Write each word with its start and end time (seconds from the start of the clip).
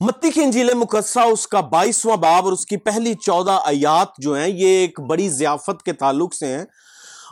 متی 0.00 0.30
کی 0.30 0.42
انجیل 0.42 0.74
مقصہ، 0.74 1.20
اس 1.20 1.46
کا 1.46 1.60
بائیسواں 1.60 2.16
باب 2.16 2.44
اور 2.44 2.52
اس 2.52 2.66
کی 2.66 2.76
پہلی 2.76 3.14
چودہ 3.14 3.60
آیات 3.64 4.08
جو 4.18 4.34
ہیں، 4.34 4.48
یہ 4.48 4.66
ایک 4.66 5.00
بڑی 5.00 5.28
ضیافت 5.28 5.82
کے 5.82 5.92
تعلق 5.92 6.34
سے 6.34 6.46
ہیں۔ 6.46 6.64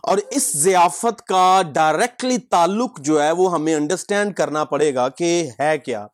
اور 0.02 0.18
اس 0.30 0.52
ضیافت 0.56 1.22
کا 1.22 1.62
ڈائریکٹلی 1.74 2.38
تعلق 2.38 3.00
جو 3.00 3.22
ہے، 3.22 3.32
وہ 3.32 3.52
ہمیں 3.52 3.74
انڈرسٹینڈ 3.74 4.34
کرنا 4.34 4.64
پڑے 4.64 4.94
گا 4.94 5.08
کہ 5.08 5.48
ہے 5.60 5.78
کیا۔ 5.78 6.06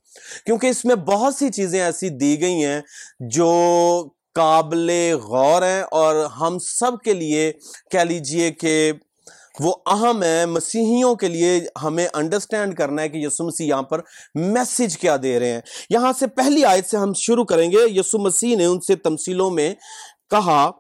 کیونکہ 0.47 0.67
اس 0.67 0.85
میں 0.85 0.95
بہت 0.95 1.35
سی 1.35 1.51
چیزیں 1.51 1.81
ایسی 1.81 2.09
دی 2.09 2.41
گئی 2.41 2.65
ہیں 2.65 2.81
جو 3.21 3.53
قابل 4.35 4.91
غور 5.23 5.63
ہیں 5.63 5.83
اور 5.83 6.25
ہم 6.25 6.59
سب 6.59 6.93
کے 7.05 7.13
لیے 7.13 7.53
کہہ 7.91 8.01
لیجیے 8.01 8.51
کہ 8.51 8.93
وہ 9.59 9.75
اہم 9.87 10.23
ہے، 10.23 10.47
مسیحیوں 10.47 11.15
کے 11.15 11.29
لیے 11.29 11.61
ہمیں 11.83 12.09
انڈرسٹینڈ 12.13 12.77
کرنا 12.77 13.03
ہے 13.03 13.09
کہ 13.09 13.19
یسو 13.19 13.45
مسیح 13.45 13.67
یہاں 13.67 13.83
پر 13.83 14.01
میسج 14.35 14.99
کیا 14.99 15.17
دے 15.23 15.41
رہے 15.41 15.53
ہیں۔ 15.53 15.61
یہاں 15.91 16.13
سے 16.19 16.27
پہلی 16.27 16.65
آیت 16.65 16.89
سے 16.89 16.97
ہم 16.97 17.13
شروع 17.17 17.45
کریں 17.45 17.73
گے۔ 17.73 17.77
یسو 17.89 18.19
مسیح 18.19 18.57
نے 18.57 18.65
ان 18.65 18.81
سے 18.81 18.97
تمثیلوں 18.97 19.51
میں 19.51 19.75
کہا، 20.31 20.71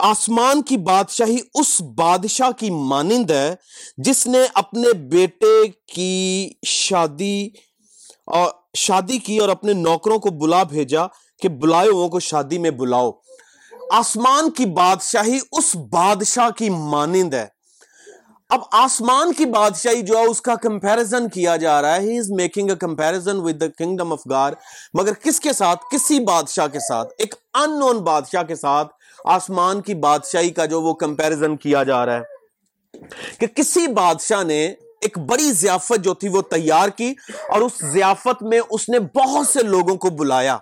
آسمان 0.00 0.62
کی 0.62 0.76
بادشاہی 0.76 1.38
اس 1.54 1.82
بادشاہ 1.82 2.50
کی 2.50 2.70
مانند 2.70 3.30
ہے 3.30 3.54
جس 3.96 4.26
نے 4.26 4.38
اپنے 4.54 4.92
بیٹے 4.92 5.68
کی 5.94 6.52
شادی 6.66 7.46
اور 8.26 8.50
شادی 8.76 9.18
کی 9.18 9.38
اور 9.38 9.48
اپنے 9.48 9.72
نوکروں 9.72 10.18
کو 10.18 10.30
بلا 10.30 10.62
بھیجا 10.62 11.06
کہ 11.42 11.48
بلائے 11.48 12.08
کو 12.08 12.20
شادی 12.20 12.58
میں 12.58 12.70
بلاؤ۔ 12.70 13.10
آسمان 13.90 14.50
کی 14.50 14.66
بادشاہی 14.66 15.38
اس 15.52 15.76
بادشاہ 15.76 16.50
کی 16.50 16.70
مانند 16.70 17.34
ہے۔ 17.34 17.59
اب 18.50 18.60
آسمان 18.70 19.32
کی 19.32 19.44
بادشاہی 19.44 20.02
جو 20.02 20.16
ہے 20.18 20.24
اس 20.24 20.40
کا 20.42 20.54
کمپیرزن 20.54 21.28
کیا 21.28 21.56
جا 21.56 21.82
رہا 21.82 21.94
ہے. 21.96 22.00
He 22.00 22.18
is 22.18 22.30
making 22.30 22.70
a 22.70 22.76
comparison 22.76 23.40
with 23.40 23.60
the 23.60 23.66
kingdom 23.78 24.12
of 24.12 24.20
God 24.30 24.52
مگر 24.94 25.12
کس 25.12 25.40
کے 25.40 25.52
ساتھ؟ 25.52 25.84
کسی 25.92 26.18
بادشاہ 26.24 26.66
کے 26.66 26.80
ساتھ. 26.80 27.12
ایک 27.18 27.34
ان 27.54 27.78
نون 27.80 27.98
بادشاہ 27.98 28.42
کے 28.42 28.54
ساتھ 28.54 28.92
آسمان 29.24 29.80
کی 29.80 29.94
بادشاہی 29.94 30.50
کا 30.50 30.64
جو 30.64 30.82
وہ 30.82 30.94
کمپیرزن 30.94 31.56
کیا 31.56 31.82
جا 31.82 32.06
رہا 32.06 32.16
ہے. 32.16 32.98
کہ 33.38 33.46
کسی 33.46 33.86
بادشاہ 33.86 34.42
نے 34.42 34.64
ایک 35.00 35.18
بڑی 35.18 35.52
ضیافت 35.52 36.04
جو 36.04 36.14
تھی 36.14 36.28
وہ 36.28 36.42
تیار 36.42 36.88
کی 36.88 37.14
اور 37.48 37.60
اس 37.60 37.72
ضیافت 37.92 38.42
میں 38.42 38.60
اس 38.70 38.88
نے 38.88 38.98
بہت 38.98 39.46
سے 39.46 39.62
لوگوں 39.62 39.96
کو 39.96 40.10
بلایا. 40.10 40.54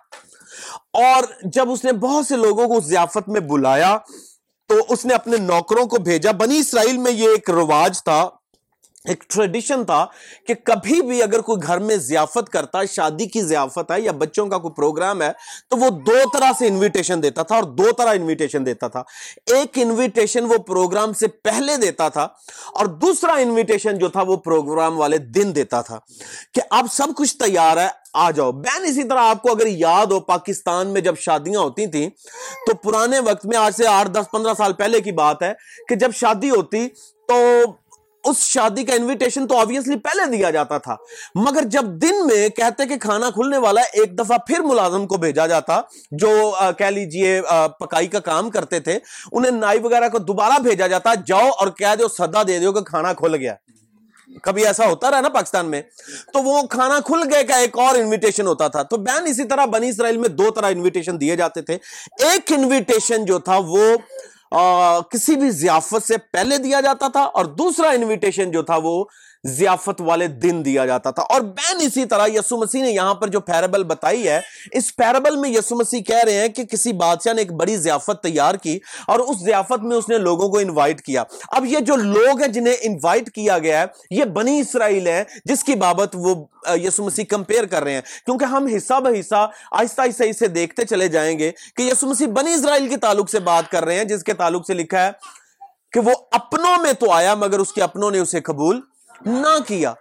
اور 0.92 1.24
جب 1.44 1.70
اس 1.70 1.84
نے 1.84 1.92
بہت 1.92 2.26
سے 2.26 2.36
لوگوں 2.36 2.68
کو 2.68 2.80
ضیافت 2.80 3.28
میں 3.28 3.40
بلایا 3.40 3.96
تو 4.68 4.74
اس 4.88 5.04
نے 5.04 5.14
اپنے 5.14 5.36
نوکروں 5.36 5.86
کو 5.86 5.96
بھیجا۔ 6.02 6.32
بنی 6.32 6.58
اسرائیل 6.58 6.96
میں 6.96 7.12
یہ 7.12 7.28
ایک 7.28 7.50
رواج 7.50 8.02
تھا، 8.04 8.28
ایک 9.04 9.22
ٹریڈیشن 9.28 9.84
تھا 9.84 10.04
کہ 10.46 10.54
کبھی 10.64 11.00
بھی 11.02 11.22
اگر 11.22 11.40
کوئی 11.40 11.62
گھر 11.66 11.78
میں 11.78 11.96
ضیافت 11.96 12.48
کرتا 12.52 12.80
ہے 12.80 12.86
شادی 12.86 13.26
کی 13.26 13.42
ضیافت 13.42 13.90
ہے 13.90 14.00
یا 14.00 14.12
بچوں 14.12 14.46
کا 14.46 14.58
کوئی 14.58 14.74
پروگرام 14.74 15.22
ہے، 15.22 15.30
تو 15.68 15.76
وہ 15.76 15.88
دو 16.06 16.16
طرح 16.32 16.50
سے 16.58 16.66
انویٹیشن 16.66 17.22
دیتا 17.22 17.42
تھا 17.42 17.54
اور 17.54 17.64
دو 17.64 17.90
طرح 17.98 18.14
انویٹیشن 18.14 18.66
دیتا 18.66 18.88
تھا۔ 18.88 19.02
ایک 19.46 19.78
انویٹیشن 19.82 20.44
وہ 20.44 20.58
پروگرام 20.66 21.12
سے 21.12 21.28
پہلے 21.28 21.76
دیتا 21.76 22.08
تھا 22.08 22.22
اور 22.74 22.86
دوسرا 22.86 23.32
انویٹیشن 23.32 23.98
جو 23.98 24.08
تھا 24.08 24.22
وہ 24.22 24.36
پروگرام 24.36 24.98
والے 25.00 25.18
دن 25.18 25.54
دیتا 25.54 25.80
تھا 25.80 25.98
کہ 26.54 26.60
اب 26.70 26.86
سب 26.92 27.16
کچھ 27.16 27.36
تیار 27.36 27.76
ہے 27.76 27.88
آ 28.18 28.30
جاؤ۔ 28.30 28.52
بین 28.52 28.84
اسی 28.84 29.02
طرح 29.08 29.28
آپ 29.30 29.42
کو 29.42 29.50
اگر 29.52 29.66
یاد 29.66 30.12
ہو، 30.12 30.20
پاکستان 30.26 30.92
میں 30.92 31.00
جب 31.00 31.18
شادیاں 31.20 31.60
ہوتی 31.60 31.86
تھیں، 31.86 32.08
تو 32.66 32.76
پرانے 32.82 33.18
وقت 33.26 33.46
میں 33.46 33.56
آج 33.58 33.74
سے 33.76 33.86
آٹھ، 33.86 34.10
دس، 34.10 34.30
پندرہ 34.32 34.54
سال 34.58 34.72
پہلے 34.74 35.00
کی 35.00 35.12
بات 35.14 35.42
ہے 35.42 35.52
کہ 35.88 35.94
جب 35.94 36.14
شادی 36.14 36.50
ہوتی 36.50 36.88
تو 37.28 37.36
اس 38.24 38.38
شادی 38.42 38.82
کا 38.84 38.94
انویٹیشن 38.94 39.46
تو 39.48 39.56
آبویسلی 39.58 39.96
پہلے 39.96 40.24
دیا 40.30 40.50
جاتا 40.50 40.78
تھا۔ 40.78 40.94
مگر 41.34 41.64
جب 41.70 41.84
دن 42.02 42.26
میں 42.26 42.48
کہتے 42.48 42.86
کہ 42.86 42.96
کھانا 42.98 43.28
کھلنے 43.30 43.58
والا 43.58 43.80
ہے 43.80 44.00
ایک 44.00 44.18
دفعہ 44.18 44.38
پھر 44.46 44.60
ملازم 44.60 45.06
کو 45.06 45.16
بھیجا 45.16 45.46
جاتا، 45.46 45.80
جو 46.12 46.30
کہہ 46.78 46.86
لیجیے 46.86 47.40
پکائی 47.80 48.06
کا 48.06 48.20
کام 48.20 48.50
کرتے 48.50 48.80
تھے، 48.80 48.98
انہیں 49.32 49.50
نائی 49.50 49.78
وغیرہ 49.78 50.08
کو 50.08 50.18
دوبارہ 50.18 50.58
بھیجا 50.62 50.86
جاتا، 50.86 51.14
جاؤ 51.26 51.48
اور 51.50 51.68
کہہ 51.78 51.94
دو 51.98 52.08
صدا 52.08 52.42
دے 52.42 52.58
دیو 52.58 52.72
کہ 52.72 52.80
کھانا 52.84 53.12
کھل 53.12 53.34
گیا۔ 53.34 53.54
کبھی 54.42 54.66
ایسا 54.66 54.86
ہوتا 54.86 55.10
رہا 55.10 55.20
نا 55.20 55.28
پاکستان 55.28 55.70
میں، 55.70 55.80
تو 56.32 56.42
وہ 56.42 56.62
کھانا 56.70 56.98
کھل 57.06 57.22
گئے 57.32 57.44
کا 57.44 57.56
ایک 57.56 57.78
اور 57.78 57.96
انویٹیشن 57.96 58.46
ہوتا 58.46 58.68
تھا۔ 58.68 58.82
تو 58.82 58.96
بین 58.96 59.26
اسی 59.26 59.44
طرح 59.44 59.64
بنی 59.64 59.88
اسرائیل 59.88 60.16
میں 60.16 60.28
دو 60.28 60.50
طرح 60.50 60.70
انویٹیشن 60.70 61.20
دیے 61.20 61.36
جاتے 61.36 61.62
تھے۔ 61.62 61.74
ایک 62.24 62.52
انویٹیشن 62.56 63.24
جو 63.24 63.38
تھا 63.38 63.58
وہ 63.66 63.96
کسی 65.10 65.36
بھی 65.36 65.50
ضیافت 65.50 66.06
سے 66.06 66.16
پہلے 66.32 66.58
دیا 66.58 66.80
جاتا 66.80 67.08
تھا 67.08 67.22
اور 67.22 67.44
دوسرا 67.44 67.88
انویٹیشن 67.90 68.50
جو 68.50 68.62
تھا 68.62 68.76
وہ 68.82 69.04
ضیافت 69.44 70.00
والے 70.00 70.26
دن 70.26 70.64
دیا 70.64 70.86
جاتا 70.86 71.10
تھا۔ 71.10 71.22
اور 71.22 71.40
بین 71.40 71.76
اسی 71.80 72.04
طرح 72.04 72.26
یسو 72.26 72.56
مسیح 72.56 72.82
نے 72.82 72.90
یہاں 72.90 73.14
پر 73.14 73.28
جو 73.28 73.40
پیربل 73.40 73.84
بتائی 73.84 74.28
ہے، 74.28 74.40
اس 74.72 74.96
پیربل 74.96 75.36
میں 75.36 75.50
یسو 75.50 75.76
مسیح 75.76 76.02
کہہ 76.02 76.24
رہے 76.24 76.32
ہیں 76.32 76.48
کہ 76.48 76.64
کسی 76.64 76.92
بادشاہ 76.92 77.32
نے 77.32 77.40
ایک 77.40 77.52
بڑی 77.52 77.76
ضیافت 77.76 78.22
تیار 78.22 78.54
کی 78.54 78.78
اور 79.06 79.18
اس 79.18 79.36
ضیافت 79.44 79.82
میں 79.82 79.96
اس 79.96 80.08
نے 80.08 80.18
لوگوں 80.18 80.48
کو 80.48 80.58
انوائٹ 80.58 81.02
کیا۔ 81.02 81.24
اب 81.48 81.64
یہ 81.64 81.78
جو 81.78 81.96
لوگ 81.96 82.40
ہیں 82.40 82.48
جنہیں 82.48 82.74
انوائٹ 82.80 83.30
کیا 83.30 83.58
گیا 83.58 83.80
ہے، 83.80 83.86
یہ 84.10 84.24
بنی 84.24 84.60
اسرائیل 84.60 85.06
ہے 85.06 85.24
جس 85.44 85.64
کی 85.64 85.74
بابت 85.74 86.16
وہ 86.18 86.34
یسو 86.76 87.04
مسیح 87.04 87.24
کمپیئر 87.24 87.66
کر 87.66 87.82
رہے 87.82 87.94
ہیں۔ 87.94 88.00
کیونکہ 88.24 88.44
ہم 88.44 88.66
حصہ 88.66 89.00
بہ 89.00 89.20
حصہ 89.20 89.50
آہستہ 89.72 90.00
آہستہ 90.00 90.22
اسے 90.22 90.48
دیکھتے 90.48 90.84
چلے 90.84 91.08
جائیں 91.08 91.38
گے 91.38 91.50
کہ 91.76 91.82
یسو 91.82 92.06
مسیح 92.06 92.26
بنی 92.26 92.52
اسرائیل 92.52 92.88
کے 92.88 92.96
تعلق 92.96 93.30
سے 93.30 93.40
بات 93.40 93.70
کر 93.70 93.84
رہے 93.84 93.96
ہیں، 93.96 94.04
جس 94.04 94.24
کے 94.24 94.32
تعلق 94.32 94.66
سے 94.66 94.74
لکھا 94.74 95.06
ہے 95.06 95.10
کہ 95.92 96.00
وہ 96.00 96.12
اپنوں 96.30 96.76
میں 96.82 96.92
تو 96.92 97.10
آیا، 97.10 97.34
مگر 97.34 97.58
اس 97.58 97.72
کے 97.72 97.82
اپنوں 97.82 98.10
نے 98.10 98.18
اسے 98.18 98.40
قبول 98.40 98.80
نہ 99.26 99.58
کیا۔ 99.66 99.94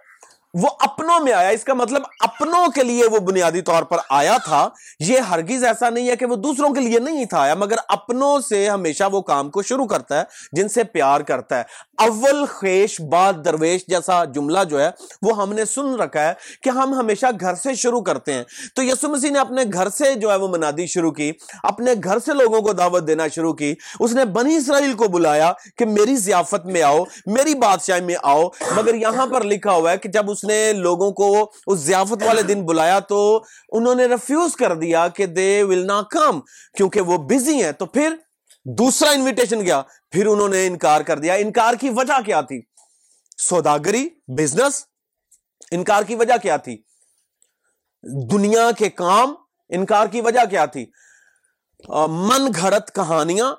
وہ 0.54 0.68
اپنوں 0.80 1.20
میں 1.20 1.32
آیا۔ 1.32 1.48
اس 1.48 1.64
کا 1.64 1.74
مطلب 1.74 2.02
اپنوں 2.20 2.68
کے 2.68 2.82
لیے 2.82 3.06
وہ 3.06 3.18
بنیادی 3.18 3.60
طور 3.60 3.82
پر 3.82 3.96
آیا 4.10 4.36
تھا۔ 4.44 4.68
یہ 5.00 5.18
ہرگیز 5.18 5.64
ایسا 5.64 5.90
نہیں 5.90 6.08
ہے 6.08 6.16
کہ 6.16 6.26
وہ 6.26 6.36
دوسروں 6.36 6.74
کے 6.74 6.80
لیے 6.80 6.98
نہیں 6.98 7.24
تھا۔ 7.24 7.40
آیا 7.40 7.54
مگر 7.54 7.76
اپنوں 7.88 8.40
سے 8.40 8.68
ہمیشہ 8.68 9.04
وہ 9.12 9.22
کام 9.22 9.50
کو 9.50 9.62
شروع 9.62 9.86
کرتا 9.86 10.18
ہے، 10.18 10.24
جن 10.52 10.68
سے 10.68 10.84
پیار 10.84 11.20
کرتا 11.20 11.58
ہے۔ 11.58 11.62
اول 11.98 12.44
خیش 12.46 13.00
بعد 13.00 13.32
درویش 13.44 13.86
جیسا 13.88 14.24
جملہ 14.24 14.58
جو 14.70 14.80
ہے 14.80 14.90
وہ 15.22 15.42
ہم 15.42 15.52
نے 15.52 15.64
سن 15.64 15.94
رکھا 15.94 16.28
ہے 16.28 16.32
کہ 16.62 16.70
ہم 16.70 16.94
ہمیشہ 16.94 17.26
گھر 17.40 17.54
سے 17.54 17.74
شروع 17.74 18.00
کرتے 18.00 18.32
ہیں۔ 18.32 18.44
تو 18.74 18.82
یسو 18.82 19.08
مسیح 19.08 19.30
نے 19.30 19.38
اپنے 19.38 19.62
گھر 19.72 19.88
سے 19.88 20.14
جو 20.14 20.30
ہے 20.30 20.36
وہ 20.36 20.48
منادی 20.48 20.86
شروع 20.86 21.10
کی، 21.10 21.32
اپنے 21.62 21.92
گھر 22.04 22.18
سے 22.18 22.32
لوگوں 22.34 22.60
کو 22.60 22.72
دعوت 22.72 23.06
دینا 23.06 23.28
شروع 23.28 23.52
کی۔ 23.52 23.74
اس 24.00 24.12
نے 24.12 24.24
بنی 24.24 24.56
اسرائیل 24.56 24.92
کو 24.92 25.08
بلایا 25.08 25.52
کہ 25.76 25.86
میری 25.86 26.16
ضیافت 26.16 26.66
میں 26.66 26.82
آؤ، 26.82 27.04
میری 27.26 27.54
بادشاہ 27.54 28.00
میں 28.00 28.16
آؤ۔ 28.22 28.48
مگر 28.76 28.94
یہاں 28.94 29.26
پر 29.26 29.44
لکھا 29.44 29.72
ہوا 29.72 29.92
ہے 29.92 29.98
کہ 29.98 30.08
جب 30.08 30.30
اس 30.30 30.44
نے 30.44 30.72
لوگوں 30.72 31.10
کو 31.10 31.52
اس 31.66 31.78
ضیافت 31.78 32.22
والے 32.22 32.42
دن 32.42 32.66
بلایا 32.66 32.98
تو 32.98 33.42
انہوں 33.72 33.94
نے 33.94 34.06
ریفیوز 34.06 34.56
کر 34.56 34.74
دیا 34.74 35.08
کہ 35.08 35.26
دے 35.26 35.62
ول 35.62 35.86
نا 35.86 36.02
کم 36.10 36.40
کیونکہ 36.76 37.00
وہ 37.00 37.18
بزی 37.18 37.62
ہیں۔ 37.62 37.72
تو 37.72 37.86
پھر 37.86 38.14
دوسرا 38.64 39.10
انویٹیشن 39.10 39.60
گیا، 39.60 39.82
پھر 40.10 40.26
انہوں 40.26 40.48
نے 40.48 40.66
انکار 40.66 41.00
کر 41.00 41.18
دیا۔ 41.18 41.34
انکار 41.34 41.74
کی 41.74 41.90
وجہ 41.90 42.20
کیا 42.26 42.40
تھی؟ 42.40 42.60
سوداگری 43.38 44.08
بزنس 44.28 44.84
انکار 45.70 46.02
کی 46.02 46.14
وجہ 46.14 46.36
کیا 46.42 46.56
تھی؟ 46.56 46.82
دنیا 48.32 48.70
کے 48.78 48.90
کام، 48.90 49.34
انکار 49.68 50.06
کی 50.06 50.20
وجہ 50.20 50.44
کیا 50.50 50.66
تھی؟ 50.66 50.86
من 52.08 52.46
گھڑت 52.60 52.94
کہانیاں، 52.94 53.54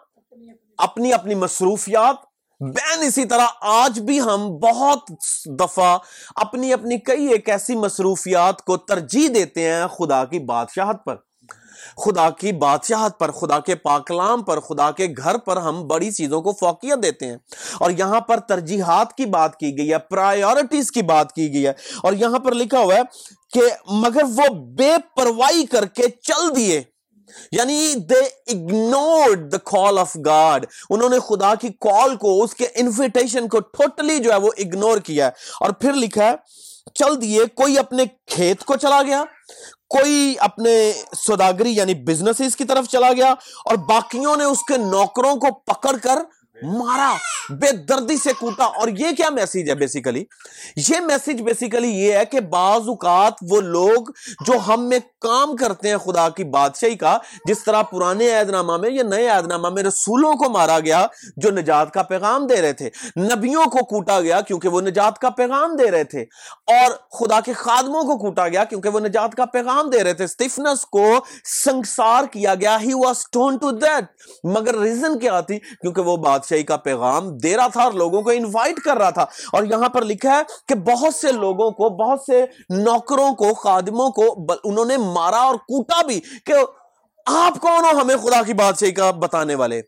اپنی 0.78 1.14
اپنی 1.14 1.36
مصروفیات۔ 1.36 2.16
بین 2.60 3.08
اسی 3.08 3.26
طرح 3.26 3.46
آج 3.62 4.00
بھی 4.00 4.22
ہم 4.22 4.48
بہت 4.48 5.00
دفعہ 5.46 5.98
اپنی 6.36 6.74
اپنی 6.74 6.98
کئی 6.98 7.28
ایک 7.28 7.50
ایسی 7.50 7.76
مصروفیات 7.76 8.62
کو 8.62 8.78
ترجیح 8.78 9.30
دیتے 9.36 9.74
ہیں 9.74 9.88
خدا 9.88 10.26
کی 10.26 10.40
بادشاہت 10.40 11.06
پر۔ 11.06 11.16
خدا 12.06 12.30
کی 12.30 12.52
بادشاہت 12.52 13.20
پر، 13.20 13.32
خدا 13.32 13.60
کے 13.60 13.76
پاکلام 13.76 14.44
پر، 14.44 14.60
خدا 14.60 14.92
کے 14.92 15.08
گھر 15.18 15.38
پر 15.38 15.58
ہم 15.58 15.88
بڑی 15.88 16.12
چیزوں 16.12 16.42
کو 16.42 16.52
فوقیت 16.52 17.04
دیتے 17.04 17.28
ہیں۔ 17.28 17.38
اور 17.80 17.92
یہاں 17.92 18.22
پر 18.22 18.40
ترجیحات 18.40 19.14
کی 19.14 19.26
بات 19.26 19.58
کی 19.58 19.78
گئی 19.78 19.92
ہے 19.92 19.98
پرائیورٹیز 19.98 20.92
کی 20.92 21.02
بات 21.02 21.32
کی 21.34 21.54
گئی 21.54 21.66
ہے۔ 21.66 21.74
اور 22.04 22.14
یہاں 22.14 22.40
پر 22.40 22.52
لکھا 22.52 22.80
ہوا 22.80 22.96
ہے 22.96 23.02
کہ 23.54 23.62
مگر 23.92 24.24
وہ 24.24 24.54
بے 24.54 24.92
پرواہی 25.16 25.66
کر 25.66 25.86
کے 25.86 26.04
چل 26.22 26.56
دیے۔ 26.56 26.82
یعنی 27.52 27.94
they 27.96 28.20
ignored 28.48 29.52
the 29.52 29.58
call 29.58 30.00
of 30.00 30.18
God 30.26 30.66
انہوں 30.90 31.10
نے 31.10 31.20
خدا 31.20 31.56
کی 31.56 31.68
کال 31.68 32.16
کو، 32.16 32.44
اس 32.44 32.56
کے 32.56 32.68
انویٹیشن 32.76 33.48
کو 33.48 33.60
ٹوٹلی 33.60 34.20
جو 34.20 34.32
ہے 34.32 34.38
وہ 34.38 34.50
اگنور 34.58 34.98
کیا 34.98 35.26
ہے۔ 35.26 35.32
اور 35.60 35.70
پھر 35.70 35.94
لکھا 35.94 36.24
ہے، 36.24 36.36
چل 36.94 37.22
دیے، 37.22 37.46
کوئی 37.46 37.80
اپنے 37.80 38.04
کھیت 38.26 38.64
کو 38.64 38.76
چلا 38.76 39.02
گیا۔ 39.02 39.24
کوئی 39.90 40.36
اپنے 40.40 40.94
سوداگری 41.18 41.72
یعنی 41.72 41.94
بزنس 41.94 42.56
کی 42.56 42.64
طرف 42.64 42.88
چلا 42.88 43.12
گیا 43.14 43.34
اور 43.66 43.76
باقیوں 43.76 44.36
نے 44.36 44.44
اس 44.44 44.64
کے 44.64 44.78
نوکروں 44.78 45.36
کو 45.36 45.52
پکڑ 45.66 45.96
کر 45.98 46.20
مارا، 46.64 47.14
بے 47.50 47.72
دردی 47.72 48.18
سے 48.18 48.34
کوٹا 48.40 48.64
اور 48.64 48.88
یہ 48.88 49.08
کیا 49.18 49.30
میسیج 49.30 49.70
ہے 49.70 49.76
بیسیکلی 49.76 50.24
یہ 50.90 51.00
میسیج 51.00 51.42
بیسیکلی 51.42 51.88
یہ 51.88 52.14
ہے 52.14 52.26
کہ 52.26 52.40
بعض 52.40 52.82
اوقات 52.88 53.34
وہ 53.52 53.62
لوگ 53.62 54.04
جو 54.48 54.54
ہم 54.68 54.90
میں 54.90 55.00
کام 55.22 55.56
کرتے 55.56 55.90
ہیں 55.90 55.98
خدا 55.98 56.30
کی 56.30 56.44
بادشاہی 56.44 56.96
کا، 56.96 57.18
جس 57.46 57.64
طرح 57.64 57.82
پرانے 57.82 58.30
عید 58.30 58.50
نامہ 58.50 58.78
میں 58.78 58.90
یا 58.90 59.04
نئے 59.04 59.30
عید 59.30 59.48
نامہ 59.48 59.70
میں 59.70 59.84
رسولوں 59.84 60.34
کو 60.34 60.50
مارا 60.50 60.80
گیا 60.80 61.08
جو 61.38 61.52
نجات 61.52 61.94
کا 61.94 62.04
پیغام 62.04 62.48
دے 62.48 62.62
رہے 62.62 62.74
تھے۔ 62.74 62.90
نبیوں 63.18 63.66
کو 63.66 63.86
کوٹا 63.86 64.22
گیا 64.22 64.42
کیونکہ 64.42 64.70
وہ 64.70 64.82
نجات 64.82 65.20
کا 65.20 65.30
پیغام 65.30 65.76
دے 65.76 65.92
رہے 65.92 66.04
تھے۔ 66.04 66.22
اور 66.68 66.92
خدا 66.92 67.40
کے 67.40 67.54
خادموں 67.54 68.04
کو 68.04 68.18
کوٹا 68.18 68.48
گیا 68.48 68.64
کیونکہ 68.64 68.90
وہ 68.90 69.00
نجات 69.00 69.36
کا 69.36 69.46
پیغام 69.46 69.90
دے 69.90 70.04
رہے 70.04 70.14
تھے۔ 70.14 70.24
اسٹیفنس 70.24 70.86
کو 70.86 71.14
سنگسار 71.66 72.24
کیا 72.32 72.56
گیا۔ 72.56 72.78
He 72.82 72.94
was 72.94 73.30
tone 73.32 73.58
to 73.58 73.72
that 73.72 74.06
مگر 74.44 74.80
ریزن 74.80 75.20
کیا 75.20 75.40
تھی؟ 75.40 75.60
کیونکہ 75.60 76.02
وہ 76.02 76.18
بادشاہ 76.18 76.49
بادشاہی 76.50 76.64
کا 76.64 76.78
پیغام 76.78 77.38
دے 77.38 77.56
رہا 77.58 77.68
تھا 77.68 77.84
اور 77.84 77.92
لوگوں 77.92 78.22
کو 78.22 78.30
انوائٹ 78.30 78.80
کر 78.80 78.98
رہا 78.98 79.10
تھا۔ 79.10 79.26
اور 79.54 79.64
یہاں 79.64 79.90
پر 79.90 80.02
لکھا 80.02 80.38
ہے 80.38 80.44
کہ 80.68 80.76
بہت 80.76 81.16
سے 81.16 81.32
لوگوں 81.32 81.72
کو، 81.72 81.90
بہت 81.90 82.22
سے 82.22 82.46
نوکروں 82.70 83.36
کو، 83.36 83.54
خادموں 83.54 84.10
کو 84.10 84.46
انہوں 84.64 84.86
نے 84.86 84.98
مارا 84.98 85.38
اور 85.38 85.56
کوٹا 85.56 86.02
بھی 86.02 86.20
کہ 86.46 86.54
آپ 87.26 87.60
کون 87.60 87.86
ہو 87.86 88.02
ہمیں 88.02 88.16
خدا 88.16 88.44
کی 88.44 88.54
بادشاہی 88.54 88.92
کا 88.92 89.12
بتانے 89.12 89.56
والے؟ 89.56 89.82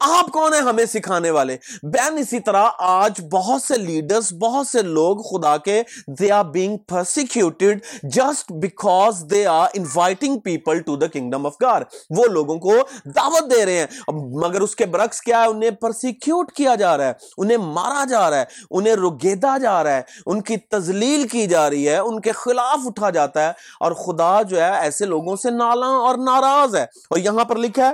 آپ 0.00 0.32
کون 0.32 0.54
ہیں 0.54 0.60
ہمیں 0.60 0.84
سکھانے 0.84 1.30
والے؟ 1.30 1.56
بین، 1.82 2.18
اسی 2.18 2.40
طرح 2.40 2.68
آج 2.78 3.12
بہت 3.32 3.62
سے 3.62 3.78
لیڈرز 3.78 4.32
بہت 4.32 4.66
سے 4.66 4.82
لوگ 4.82 5.16
خدا 5.16 5.56
کے 5.56 5.82
they 6.06 6.30
are 6.30 6.44
being 6.44 6.76
persecuted 6.76 7.78
just 8.02 8.52
because 8.52 9.24
they 9.30 9.46
are 9.46 9.68
inviting 9.74 10.38
people 10.38 10.80
to 10.80 10.96
the 10.96 11.06
kingdom 11.06 11.46
of 11.46 11.54
God 11.62 11.82
وہ 12.10 12.24
لوگوں 12.24 12.58
کو 12.58 12.72
دعوت 13.04 13.50
دے 13.50 13.66
رہے 13.66 13.78
ہیں۔ 13.78 13.86
مگر 14.12 14.60
اس 14.60 14.76
کے 14.76 14.86
برعکس 14.86 15.20
کیا 15.20 15.42
ہے؟ 15.42 15.46
انہیں 15.46 15.70
پرسیکیوٹ 15.70 16.52
کیا 16.52 16.74
جا 16.74 16.96
رہا 16.96 17.06
ہے۔ 17.06 17.12
انہیں 17.38 17.56
مارا 17.56 18.04
جا 18.04 18.30
رہا 18.30 18.38
ہے۔ 18.38 18.44
انہیں 18.70 18.94
رگیدا 18.94 19.58
جا 19.58 19.84
رہا 19.84 19.96
ہے۔ 19.96 20.02
ان 20.26 20.40
کی 20.40 20.56
تزلیل 20.56 21.28
کی 21.28 21.46
جا 21.46 21.70
رہی 21.70 21.88
ہے۔ 21.88 21.96
ان 21.96 22.20
کے 22.20 22.32
خلاف 22.32 22.78
اٹھا 22.84 23.10
جاتا 23.10 23.42
ہے۔ 23.42 23.52
اور 23.80 23.92
خدا 23.92 24.42
جو 24.42 24.56
ہے، 24.56 24.78
ایسے 24.78 25.06
لوگوں 25.06 25.36
سے 25.36 25.50
نالا 25.50 25.86
اور 25.86 26.14
ناراض 26.14 26.76
ہے۔ 26.76 26.82
اور 26.82 27.18
یہاں 27.18 27.44
پر 27.44 27.56
لکھا 27.56 27.88
ہے 27.88 27.92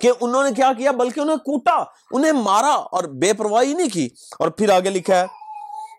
کہ 0.00 0.12
انہوں 0.20 0.44
نے 0.44 0.50
کیا 0.52 0.72
کیا 0.78 0.90
بلکہ 0.90 1.20
انہیں 1.20 1.36
کوٹا، 1.36 1.84
انہیں 2.10 2.32
مارا 2.32 2.70
اور 2.70 3.04
بے 3.04 3.32
پرواہی 3.32 3.74
نہیں 3.74 3.88
کی۔ 3.88 4.08
اور 4.38 4.48
پھر 4.48 4.70
آگے 4.70 4.90
لکھا 4.90 5.20
ہے، 5.20 5.26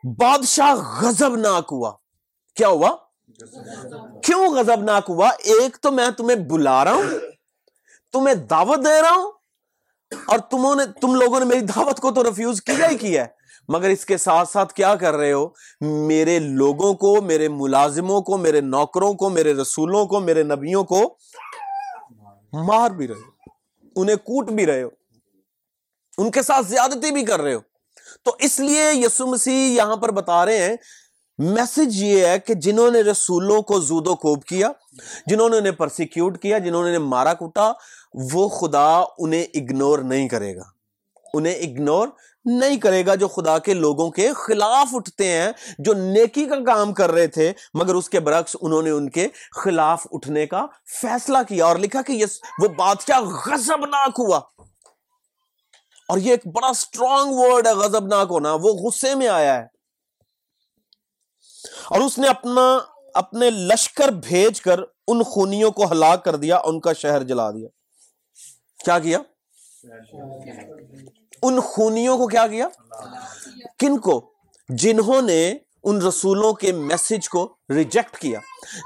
بادشاہ 0.04 1.02
غزب 1.02 1.36
ناک 1.36 1.70
ہوا۔ 1.72 1.92
کیا 2.56 2.68
ہوا؟ 2.68 2.96
کیوں 4.24 4.56
غزب 4.56 4.84
ناک 4.84 5.06
ہوا؟ 5.10 5.30
ایک 5.30 5.78
تو 5.82 5.92
میں 5.92 6.10
تمہیں 6.18 6.38
بلا 6.38 6.84
رہا 6.84 6.94
ہوں، 6.94 7.04
تمہیں 8.14 8.36
دعوت 8.36 8.86
دے 8.86 9.02
رہا 9.02 9.12
ہوں، 9.12 9.32
اور 10.26 10.40
تمہوں 10.40 10.76
نے، 10.76 10.84
تم 11.02 11.16
لوگوں 11.16 11.40
نے 11.40 11.46
میری 11.46 11.60
دعوت 11.60 12.00
کو 12.00 12.12
تو 12.12 12.24
ریفیوز 12.24 12.62
کیا 12.62 12.90
ہی 12.90 12.98
کیا 12.98 13.22
ہے۔ 13.22 13.42
مگر 13.68 13.90
اس 13.90 14.06
کے 14.06 14.18
ساتھ 14.18 14.50
ساتھ 14.50 14.74
کیا 14.74 14.96
کر 14.96 15.14
رہے 15.14 15.34
ہو؟ 15.34 15.48
میرے 15.82 16.40
لوگوں 16.40 16.94
کو، 16.94 17.22
میرے 17.22 17.48
ملازموں 17.48 18.22
کو، 18.22 18.38
میرے 18.38 18.62
نوکروں 18.62 19.14
کو، 19.14 19.30
میرے 19.30 19.54
رسولوں 19.54 20.06
کو، 20.06 20.20
میرے 20.20 20.44
نبیوں 20.44 20.84
کو 20.84 21.18
مار 22.54 22.90
بھی 22.90 23.08
رہے 23.08 23.31
انہیں 23.96 24.16
کوٹ 24.16 24.50
بھی 24.50 24.66
رہے 24.66 24.84
ہو، 24.84 24.90
ان 26.18 26.32
کے 26.32 26.42
ساتھ 26.42 26.68
زیادتی 26.68 27.12
بھی 27.12 27.26
کر 27.26 27.42
رہے 27.42 27.54
ہو۔ 27.54 27.60
تو 28.24 28.36
اس 28.40 28.60
لیے 28.60 28.92
یسو 28.94 29.28
مسیح 29.28 29.76
یہاں 29.76 29.98
پر 29.98 30.12
بتا 30.12 30.46
رہے 30.46 30.58
ہیں 30.58 30.76
میسج 31.38 32.04
یہ 32.04 32.26
ہے 32.26 32.40
کہ 32.40 32.54
جنہوں 32.54 32.92
نے 32.92 33.02
رسولوں 33.02 33.62
کو 33.62 33.80
زود 33.80 34.08
و 34.08 34.16
کوب 34.16 34.44
کیا، 34.44 34.72
جنہوں 35.26 35.50
نے 35.50 35.58
انہیں 35.58 35.72
پرسیکیوٹ 35.72 36.42
کیا، 36.42 36.58
جنہوں 36.58 36.90
نے 36.90 36.98
مارا 36.98 37.34
کوٹا 37.34 37.72
وہ 38.14 38.50
خدا 38.50 39.04
انہیں 39.18 39.44
اگنور 39.44 40.00
نہیں 40.00 40.30
کرے 40.30 40.56
گا۔ 40.56 40.81
انہیں 41.34 41.56
اگنور 41.56 42.08
نہیں 42.46 42.78
کرے 42.78 43.06
گا 43.06 43.16
جو 43.16 43.28
خدا 43.28 43.60
کے 43.60 43.74
لوگوں 43.74 44.12
کے 44.12 44.34
خلاف 44.34 44.88
اٹھتے 44.94 45.42
ہیں، 45.42 45.52
جو 45.80 45.94
نیکی 45.94 46.46
کا 46.46 46.56
کام 46.66 46.94
کر 46.94 47.12
رہے 47.12 47.28
تھے، 47.28 47.54
مگر 47.74 47.96
اس 47.96 48.10
کے 48.10 48.20
برعکس 48.20 48.56
انہوں 48.62 48.82
نے 48.82 48.90
ان 48.90 49.10
کے 49.10 49.28
خلاف 49.64 50.08
اٹھنے 50.12 50.48
کا 50.48 50.66
فیصلہ 51.02 51.38
کیا 51.48 51.66
اور 51.66 51.76
لکھا 51.76 52.02
کہ 52.02 52.12
یہ 52.12 52.26
وہ 52.60 52.68
بادشاہ 52.68 53.20
غزبناک 53.20 54.20
ہوا۔ 54.20 54.38
اور 56.08 56.18
یہ 56.18 56.32
ایک 56.32 56.48
بڑا 56.48 56.68
اسٹرانگ 56.68 57.34
ورڈ 57.34 57.68
ہے 57.68 57.72
غزبناک 57.72 58.28
ہونا، 58.30 58.54
وہ 58.54 58.70
غصے 58.74 59.16
میں 59.16 59.28
آیا 59.28 59.56
ہے۔ 59.56 59.66
اور 61.90 62.02
اس 62.02 62.20
نے 62.20 62.28
اپنا، 62.28 62.80
اپنے 63.14 63.50
لشکر 63.50 64.10
بھیج 64.10 64.62
کر 64.62 64.80
ان 65.08 65.24
خونیوں 65.24 65.72
کو 65.72 65.92
ہلاک 65.92 66.26
کر 66.26 66.36
دیا، 66.36 66.58
ان 66.58 66.80
کا 66.80 66.94
شہر 66.94 67.24
جلا 67.24 67.52
دیا۔ 67.52 67.68
کیا 68.86 69.00
کیا؟ 69.00 69.20
ان 71.42 71.60
خونیوں 71.60 72.18
کو 72.18 72.28
کیا 72.28 72.48
کیا؟ 72.48 72.68
کن 73.80 73.98
کو؟ 73.98 74.34
جنہوں 74.70 75.22
نے 75.22 75.54
ان 75.84 76.02
رسولوں 76.02 76.54
کے 76.54 76.72
میسج 76.72 77.30
کو 77.30 77.56
ریجیکٹ 77.70 78.18
کیا۔ 78.18 78.40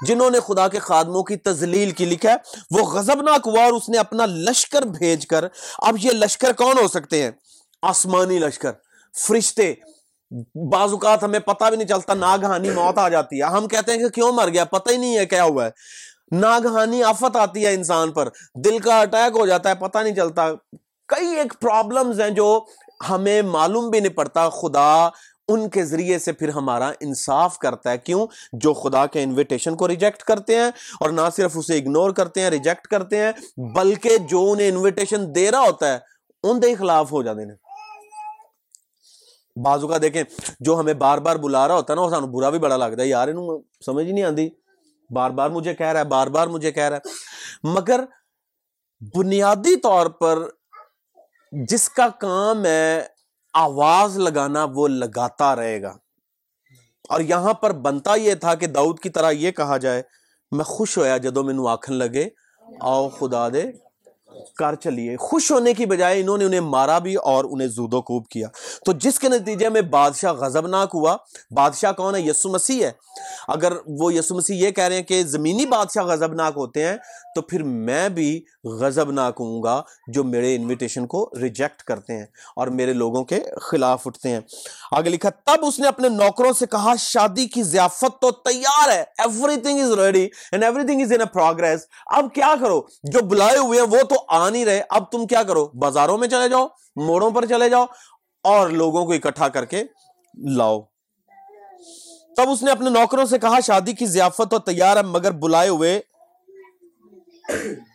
جنہوں 0.07 0.29
نے 0.29 0.39
خدا 0.39 0.67
کے 0.67 0.79
خادموں 0.79 1.23
کی 1.23 1.37
تزلیل 1.37 1.91
کی 1.91 2.05
لکھا 2.05 2.31
ہے۔ 2.31 2.35
وہ 2.71 2.85
غزبناک 2.85 3.41
ہوا 3.45 3.63
اور 3.63 3.73
اس 3.73 3.89
نے 3.89 3.97
اپنا 3.97 4.25
لشکر 4.25 4.81
بھیج 4.81 5.27
کر۔ 5.27 5.45
اب 5.77 5.95
یہ 6.01 6.11
لشکر 6.11 6.53
کون 6.53 6.77
ہو 6.77 6.87
سکتے 6.87 7.23
ہیں؟ 7.23 7.31
آسمانی 7.81 8.39
لشکر۔ 8.39 8.71
فرشتے۔ 9.27 9.73
بعض 10.71 10.91
اوقات 10.91 11.23
ہمیں 11.23 11.39
پتہ 11.39 11.65
بھی 11.65 11.77
نہیں 11.77 11.87
چلتا، 11.87 12.13
ناگہانی 12.13 12.69
موت 12.69 12.97
آ 12.97 13.09
جاتی 13.09 13.37
ہے۔ 13.37 13.43
ہم 13.43 13.67
کہتے 13.67 13.91
ہیں 13.91 13.99
کہ 13.99 14.09
کیوں 14.09 14.31
مر 14.31 14.49
گیا؟ 14.49 14.65
پتہ 14.65 14.91
ہی 14.91 14.97
نہیں 14.97 15.17
ہے 15.17 15.25
کیا 15.25 15.43
ہوا 15.43 15.65
ہے۔ 15.65 15.69
ناگہانی 16.31 17.03
آفت 17.03 17.35
آتی 17.35 17.65
ہے 17.65 17.73
انسان 17.73 18.11
پر۔ 18.11 18.29
دل 18.55 18.79
کا 18.79 18.99
اٹیک 18.99 19.37
ہو 19.37 19.45
جاتا 19.45 19.69
ہے، 19.69 19.75
پتہ 19.75 19.97
نہیں 19.97 20.15
چلتا۔ 20.15 20.49
کئی 21.07 21.27
ایک 21.27 21.53
پرابلمز 21.61 22.21
ہیں 22.21 22.29
جو 22.29 22.65
ہمیں 23.09 23.41
معلوم 23.41 23.89
بھی 23.89 23.99
نہیں 23.99 24.13
پڑتا، 24.13 24.49
خدا 24.49 25.09
ان 25.47 25.69
کے 25.69 25.85
ذریعے 25.85 26.19
سے 26.19 26.31
پھر 26.33 26.49
ہمارا 26.49 26.91
انصاف 26.99 27.57
کرتا 27.57 27.91
ہے۔ 27.91 27.97
کیوں؟ 27.97 28.27
جو 28.53 28.73
خدا 28.73 29.05
کے 29.05 29.23
انویٹیشن 29.23 29.75
کو 29.75 29.87
ریجیکٹ 29.87 30.23
کرتے 30.23 30.55
ہیں 30.55 30.71
اور 30.99 31.09
نہ 31.09 31.21
صرف 31.35 31.57
اسے 31.57 31.77
اگنور 31.77 32.11
کرتے 32.11 32.41
ہیں 32.41 32.49
ریجیکٹ 32.49 32.87
کرتے 32.87 33.17
ہیں، 33.17 33.31
بلکہ 33.75 34.17
جو 34.17 34.51
انہیں 34.51 34.69
انویٹیشن 34.69 35.35
دے 35.35 35.51
رہا 35.51 35.59
ہوتا 35.59 35.93
ہے، 35.93 35.99
ان 36.43 36.61
دے 36.61 36.75
خلاف 36.75 37.11
ہو 37.11 37.23
جاتے 37.23 37.41
ہیں۔ 37.41 37.55
بازو 39.63 39.87
کا 39.87 39.97
دیکھیں، 40.01 40.23
جو 40.59 40.79
ہمیں 40.79 40.93
بار 40.93 41.17
بار 41.17 41.35
بلا 41.35 41.67
رہا 41.67 41.75
ہوتا 41.75 41.93
ہے 41.93 41.95
نا 41.95 42.01
وہ 42.01 42.09
سانو 42.09 42.27
برا 42.27 42.49
بھی 42.49 42.59
بڑا 42.59 42.77
لگتا 42.77 43.01
ہے، 43.01 43.07
یار 43.07 43.27
انہوں 43.27 43.61
سمجھ 43.85 44.05
ہی 44.05 44.11
نہیں 44.11 44.23
آتی۔ 44.23 44.49
بار 45.09 45.29
بار 45.29 45.49
مجھے 45.49 45.73
کہہ 45.73 45.85
رہا 45.85 45.99
ہے، 45.99 46.05
بار 46.05 46.27
بار 46.27 46.47
مجھے 46.47 46.71
کہہ 46.71 46.83
رہا 46.83 46.97
ہے۔ 46.97 47.09
مگر 47.63 48.05
بنیادی 49.15 49.75
طور 49.75 50.05
پر 50.05 50.49
جس 51.63 51.89
کا 51.89 52.07
کام 52.09 52.65
ہے 52.65 53.03
آواز 53.53 54.17
لگانا، 54.17 54.67
وہ 54.73 54.87
لگاتا 54.87 55.55
رہے 55.55 55.81
گا۔ 55.81 55.97
اور 57.09 57.19
یہاں 57.19 57.53
پر 57.53 57.71
بنتا 57.71 58.15
یہ 58.15 58.35
تھا 58.35 58.55
کہ 58.55 58.67
داؤد 58.67 58.99
کی 58.99 59.09
طرح 59.09 59.31
یہ 59.31 59.51
کہا 59.51 59.77
جائے، 59.77 60.03
میں 60.51 60.63
خوش 60.63 60.97
ہویا 60.97 61.17
جدو 61.17 61.43
مینو 61.43 61.67
آخن 61.67 61.93
لگے، 61.93 62.29
آؤ 62.81 63.09
خدا 63.09 63.49
دے 63.49 63.63
کر 64.57 64.75
چلیے۔ 64.75 65.17
خوش 65.17 65.51
ہونے 65.51 65.73
کی 65.73 65.85
بجائے 65.85 66.21
انہوں 66.21 66.37
نے 66.37 66.45
انہیں 66.45 66.59
مارا 66.59 66.99
بھی 66.99 67.15
اور 67.15 67.45
انہیں 67.49 67.67
زود 67.67 67.93
و 67.93 68.01
کوب 68.01 68.27
کیا۔ 68.27 68.47
تو 68.85 68.91
جس 68.91 69.19
کے 69.19 69.29
نتیجے 69.29 69.69
میں 69.69 69.81
بادشاہ 69.81 70.33
غزبناک 70.33 70.91
ہوا، 70.93 71.17
بادشاہ 71.51 71.91
کون 71.91 72.15
ہے؟ 72.15 72.21
یسو 72.21 72.49
مسیح 72.49 72.85
ہے۔ 72.85 72.91
اگر 73.47 73.73
وہ 73.87 74.13
یسو 74.13 74.35
مسیح 74.35 74.55
یہ 74.55 74.71
کہہ 74.71 74.83
رہے 74.83 74.95
ہیں 74.95 75.03
کہ 75.03 75.23
زمینی 75.23 75.65
بادشاہ 75.65 76.03
غزبناک 76.03 76.53
ہوتے 76.55 76.85
ہیں، 76.85 76.97
تو 77.35 77.41
پھر 77.41 77.63
میں 77.63 78.09
بھی 78.09 78.43
غزبناک 78.63 79.37
ہوں 79.39 79.63
گا 79.63 79.81
جو 80.07 80.23
میرے 80.23 80.55
انویٹیشن 80.55 81.07
کو 81.07 81.29
ریجیکٹ 81.41 81.83
کرتے 81.83 82.13
ہیں 82.13 82.25
اور 82.55 82.67
میرے 82.67 82.93
لوگوں 82.93 83.23
کے 83.23 83.39
خلاف 83.61 84.07
اٹھتے 84.07 84.29
ہیں۔ 84.29 84.39
آگے 84.91 85.09
لکھا، 85.09 85.29
تب 85.29 85.65
اس 85.65 85.79
نے 85.79 85.87
اپنے 85.87 86.09
نوکروں 86.09 86.53
سے 86.53 86.65
کہا، 86.65 86.93
شادی 86.99 87.47
کی 87.47 87.63
ضیافت 87.63 88.21
تو 88.21 88.31
تیار 88.31 88.89
ہے 88.89 89.03
everything 89.55 89.79
is 89.79 89.91
ready 89.91 90.29
and 90.51 90.63
everything 90.85 91.01
is 91.01 91.11
in 91.11 91.27
progress 91.33 91.79
اب 92.05 92.25
کیا 92.33 92.55
کرو؟ 92.61 92.81
جو 93.03 93.19
بلائے 93.25 93.57
ہوئے 93.57 93.79
ہیں، 93.79 93.87
وہ 93.87 94.03
تو 94.09 94.15
آ 94.27 94.49
نہیں 94.49 94.65
رہے۔ 94.65 94.81
اب 94.89 95.11
تم 95.11 95.27
کیا 95.27 95.43
کرو؟ 95.43 95.67
بازاروں 95.67 96.17
میں 96.17 96.27
چلے 96.27 96.49
جاؤ، 96.49 96.67
موڑوں 96.95 97.31
پر 97.31 97.45
چلے 97.45 97.69
جاؤ 97.69 97.85
اور 98.43 98.69
لوگوں 98.69 99.05
کو 99.05 99.11
اکٹھا 99.11 99.47
کر 99.47 99.65
کے 99.65 99.83
لاؤ۔ 100.55 100.81
تب 102.37 102.49
اس 102.49 102.63
نے 102.63 102.71
اپنے 102.71 102.89
نوکروں 102.89 103.25
سے 103.25 103.39
کہا، 103.39 103.59
شادی 103.59 103.93
کی 103.93 104.05
ضیافت 104.05 104.51
تو 104.51 104.59
تیار 104.59 104.97
ہے، 104.97 105.01
مگر 105.01 105.31
بلائے 105.31 105.69
ہوئے 105.69 106.01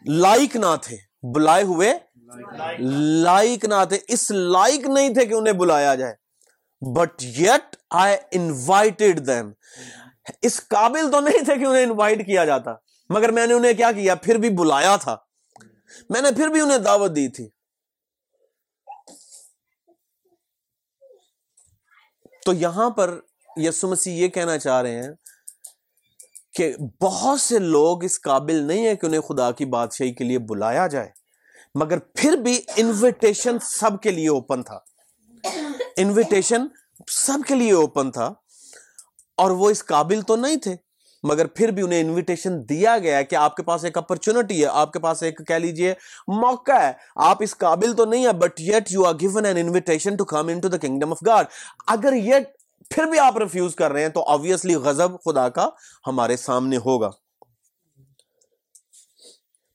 لائک 0.07 0.57
نہ 0.57 0.77
تھے۔ 0.83 0.97
بلائے 1.35 1.65
ہوئے 1.65 1.95
لائک 3.23 3.65
نہ 3.65 3.85
تھے۔ 3.89 3.99
اس 4.09 4.31
لائک 4.31 4.87
نہیں 4.87 5.15
تھے 5.15 5.27
کہ 5.27 5.35
انہیں 5.35 5.55
بلایا 5.55 5.95
جائے۔ 5.95 6.15
But 6.95 7.23
yet 7.23 7.77
I 7.91 8.17
invited 8.31 9.27
them 9.27 9.51
اس 10.43 10.69
قابل 10.69 11.11
تو 11.13 11.21
نہیں 11.21 11.45
تھے 11.45 11.57
کہ 11.57 11.65
انہیں 11.65 11.83
انوائٹ 11.83 12.27
کیا 12.27 12.45
جاتا۔ 12.45 12.71
مگر 13.09 13.31
میں 13.31 13.47
نے 13.47 13.55
انہیں 13.55 13.73
کیا 13.73 13.93
کیا؟ 13.93 14.15
پھر 14.15 14.39
بھی 14.39 14.51
بلایا 14.51 14.97
تھا۔ 14.97 15.17
میں 16.11 16.23
نے 16.23 16.29
پھر 16.37 16.49
بھی 16.49 16.61
انہیں 16.61 16.79
دعوت 16.79 17.11
دی 17.11 17.29
تھی۔ 17.29 17.49
تو 22.45 22.53
یہاں 22.53 22.91
پر 22.91 23.21
یسو 23.57 23.89
مسیح 23.89 24.13
یہ 24.13 24.29
کہنا 24.29 24.59
چاہ 24.59 24.83
رہے 24.83 25.03
ہیں 25.03 25.11
کہ 26.55 26.75
بہت 27.01 27.41
سے 27.41 27.59
لوگ 27.59 28.05
اس 28.05 28.21
قابل 28.21 28.55
نہیں 28.55 28.87
ہے 28.87 28.97
کہ 28.97 29.07
انہیں 29.07 29.21
خدا 29.21 29.53
کی 29.53 29.65
بادشاہی 29.65 30.15
کے 30.15 30.25
لیے 30.25 30.39
بلایا 30.39 30.87
جائے۔ 30.87 31.09
مگر 31.75 31.99
پھر 31.99 32.33
بھی 32.33 32.61
انویٹیشن 32.77 33.59
سب 33.59 34.01
کے 34.03 34.11
لیے 34.11 34.29
اوپن 34.29 34.63
تھا۔ 34.63 34.79
انویٹیشن 35.97 36.67
سب 37.09 37.39
کے 37.49 37.55
لیے 37.55 37.73
اوپن 37.73 38.11
تھا 38.11 38.33
اور 39.37 39.51
وہ 39.51 39.71
اس 39.71 39.85
قابل 39.85 40.23
تو 40.23 40.37
نہیں 40.37 40.57
تھے۔ 40.57 40.77
مگر 41.23 41.47
پھر 41.47 41.69
بھی 41.69 41.83
انہیں 41.83 42.01
انویٹیشن 42.01 42.69
دیا 42.69 42.99
گیا 42.99 43.17
ہے 43.17 43.25
کہ 43.25 43.37
آپ 43.37 43.57
کے 43.57 43.63
پاس 43.63 43.85
ایک 43.85 43.99
اپرچونٹی 43.99 44.61
ہے، 44.61 44.67
آپ 44.67 44.93
کے 44.93 44.99
پاس 44.99 45.23
ایک 45.23 45.41
کہہ 45.49 45.55
لیجیے 45.55 45.95
موقع 46.29 46.73
ہے۔ 46.73 46.93
آپ 47.17 47.37
اس 47.41 47.57
قابل 47.57 47.97
تو 47.97 48.05
نہیں 48.05 48.27
ہے 48.27 48.33
but 48.33 48.61
yet 48.61 48.93
you 48.93 49.07
are 49.07 49.15
given 49.15 49.47
an 49.47 49.57
invitation 49.57 50.17
to 50.17 50.25
come 50.25 50.49
in 50.49 50.61
to 50.61 50.69
the 50.69 50.77
kingdom 50.77 51.11
of 51.11 51.19
God 51.27 51.47
اگر 51.87 52.13
یہ 52.13 52.35
پھر 52.91 53.05
بھی 53.05 53.19
آپ 53.19 53.39
ریفیوز 53.39 53.75
کر 53.75 53.93
رہے 53.93 54.03
ہیں 54.03 54.09
تو 54.09 54.25
آبویسلی 54.27 54.75
غزب 54.75 55.21
خدا 55.25 55.49
کا 55.49 55.69
ہمارے 56.07 56.37
سامنے 56.37 56.77
ہوگا۔ 56.77 57.11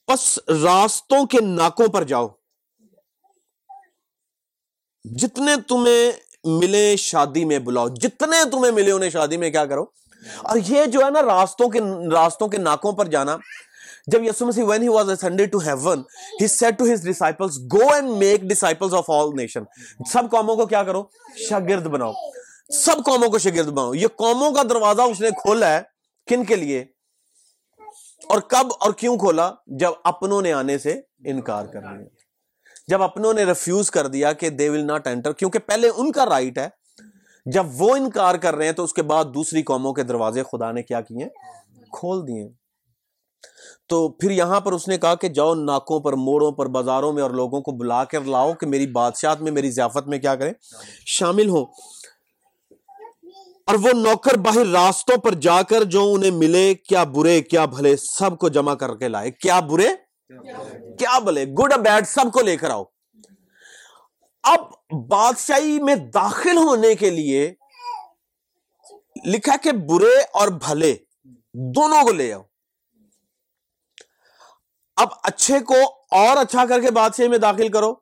پس 0.07 0.39
راستوں 0.63 1.25
کے 1.25 1.37
ناکوں 1.41 1.87
پر 1.87 2.03
جاؤ۔ 2.03 2.27
جتنے 5.05 5.51
تمہیں 5.67 6.11
ملے 6.43 6.95
شادی 6.95 7.45
میں 7.45 7.59
بلاؤ، 7.59 7.87
جتنے 7.87 8.49
تمہیں 8.51 8.71
ملے 8.71 8.91
انہیں 8.91 9.09
شادی 9.09 9.37
میں 9.37 9.49
کیا 9.49 9.65
کرو؟ 9.65 9.85
اور 10.43 10.57
یہ 10.67 10.85
جو 10.85 10.99
ہے 11.05 11.11
نا 11.11 11.21
راستوں 11.21 11.69
کے 11.69 11.79
راستوں 12.11 12.47
کے 12.47 12.57
ناکوں 12.57 12.91
پر 12.91 13.05
جانا، 13.05 13.37
جب 14.07 14.23
Yesu 14.23 14.45
Masih 14.45 14.63
when 14.63 14.79
he 14.79 14.89
was 14.89 15.03
ascended 15.03 15.47
to 15.57 15.67
heaven 15.67 15.97
he 16.43 16.45
said 16.45 16.71
to 16.71 16.85
his 16.87 16.97
disciples 16.97 17.77
go 17.77 17.93
and 17.99 18.09
make 18.09 18.43
disciples 18.43 18.93
of 18.93 19.03
all 19.09 19.25
nation 19.25 19.63
سب 20.11 20.23
قوموں 20.31 20.55
کو 20.55 20.65
کیا 20.65 20.83
کرو؟ 20.83 21.03
شاگرد 21.49 21.83
بناؤ۔ 21.83 22.11
سب 22.73 22.95
قوموں 23.05 23.29
کو 23.29 23.37
شاگرد 23.37 23.67
بناؤ۔ 23.67 23.93
یہ 23.93 24.07
قوموں 24.07 24.51
کا 24.51 24.63
دروازہ 24.63 25.01
اس 25.01 25.21
نے 25.21 25.29
کھولا 25.29 25.69
ہے 25.69 25.81
کن 26.27 26.43
کے 26.43 26.55
لیے؟ 26.55 26.85
اور 28.29 28.41
کب 28.41 28.67
اور 28.79 28.93
کیوں 28.93 29.17
کھولا؟ 29.17 29.51
جب 29.67 29.91
اپنوں 30.03 30.41
نے 30.41 30.53
آنے 30.53 30.77
سے 30.77 31.01
انکار 31.25 31.65
کر 31.65 31.81
لیا 31.81 32.07
جب 32.87 33.03
اپنوں 33.03 33.33
نے 33.33 33.43
ریفیوز 33.43 33.91
کر 33.91 34.07
دیا 34.07 34.33
کہ 34.33 34.49
دے 34.49 34.69
ول 34.69 34.87
ناٹ 34.87 35.07
انٹر 35.07 35.33
کیونکہ 35.33 35.59
پہلے 35.59 35.89
ان 35.95 36.11
کا 36.11 36.25
رائٹ 36.25 36.57
ہے۔ 36.57 36.69
جب 37.45 37.65
وہ 37.77 37.95
انکار 37.95 38.35
کر 38.35 38.55
رہے 38.55 38.65
ہیں 38.65 38.71
تو 38.71 38.83
اس 38.83 38.93
کے 38.93 39.01
بعد 39.01 39.25
دوسری 39.25 39.63
قوموں 39.63 39.93
کے 39.93 40.03
دروازے 40.03 40.43
خدا 40.43 40.71
نے 40.71 40.83
کیا 40.83 41.01
کیے؟ 41.01 41.25
کھول 41.91 42.27
دیے۔ 42.27 42.49
تو 43.87 44.09
پھر 44.09 44.31
یہاں 44.31 44.59
پر 44.59 44.71
اس 44.71 44.87
نے 44.87 44.97
کہا 44.97 45.15
کہ 45.15 45.27
جاؤ 45.27 45.53
ناکوں 45.53 45.99
پر، 45.99 46.13
موڑوں 46.13 46.51
پر، 46.51 46.65
بازاروں 46.65 47.13
میں 47.13 47.23
اور 47.23 47.31
لوگوں 47.31 47.61
کو 47.61 47.71
بلا 47.71 48.03
کر 48.03 48.21
لاؤ 48.21 48.53
کہ 48.53 48.67
میری 48.67 48.87
بادشاہت 48.87 49.41
میں، 49.41 49.51
میری 49.51 49.71
ضیافت 49.71 50.07
میں 50.07 50.19
کیا 50.19 50.35
کریں۔ 50.35 50.53
شامل 51.05 51.49
ہو 51.49 51.61
اور 53.67 53.75
وہ 53.75 53.93
نوکر 53.93 54.37
باہر 54.37 54.67
راستوں 54.67 55.17
پر 55.17 55.33
جا 55.33 55.61
کر 55.61 55.83
جو 55.83 56.13
انہیں 56.13 56.31
ملے، 56.31 56.73
کیا 56.73 57.03
برے، 57.03 57.41
کیا 57.41 57.65
بھلے، 57.65 57.95
سب 57.97 58.37
کو 58.37 58.49
جمع 58.49 58.73
کر 58.73 58.95
کے 58.95 59.07
لائے۔ 59.07 59.31
کیا 59.31 59.59
برے؟ 59.59 59.87
کیا 60.99 61.19
بھلے؟ 61.19 61.45
گڈ 61.45 61.73
بیڈ، 61.73 62.07
سب 62.07 62.33
کو 62.33 62.41
لے 62.41 62.57
کر 62.57 62.69
آؤ۔ 62.69 62.83
اب 64.45 64.59
بادشاہی 65.07 65.79
میں 65.81 65.95
داخل 65.95 66.57
ہونے 66.57 66.95
کے 66.95 67.09
لیے 67.09 67.53
لکھا 69.25 69.55
کہ 69.63 69.71
برے 69.71 70.21
اور 70.33 70.47
بھلے 70.47 70.95
دونوں 71.53 72.03
کو 72.03 72.11
لے 72.11 72.33
آؤ۔ 72.33 72.41
اب 74.95 75.07
اچھے 75.23 75.59
کو 75.59 75.73
اور 76.11 76.37
اچھا 76.37 76.65
کر 76.65 76.81
کے 76.81 76.91
بادشاہی 76.91 77.29
میں 77.29 77.37
داخل 77.37 77.71
کرو 77.71 77.93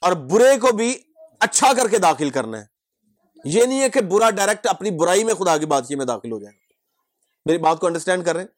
اور 0.00 0.12
برے 0.12 0.58
کو 0.58 0.72
بھی 0.72 0.98
اچھا 1.40 1.72
کر 1.72 1.88
کے 1.88 1.98
داخل 1.98 2.30
کرنا 2.30 2.58
ہے۔ 2.58 2.64
یہ 3.44 3.64
نہیں 3.64 3.80
ہے 3.80 3.88
کہ 3.88 4.00
برا 4.00 4.30
ڈائریکٹ 4.30 4.66
اپنی 4.66 4.90
برائی 4.90 5.24
میں 5.24 5.34
خدا 5.34 5.58
کی 5.58 5.66
بادشاہی 5.66 5.96
میں 5.96 6.06
داخل 6.06 6.32
ہو 6.32 6.38
جائے۔ 6.38 6.56
میری 7.46 7.58
بات 7.58 7.80
کو 7.80 7.86
انڈرسٹینڈ 7.86 8.24
کر 8.24 8.32
رہے 8.34 8.42
ہیں؟ 8.42 8.48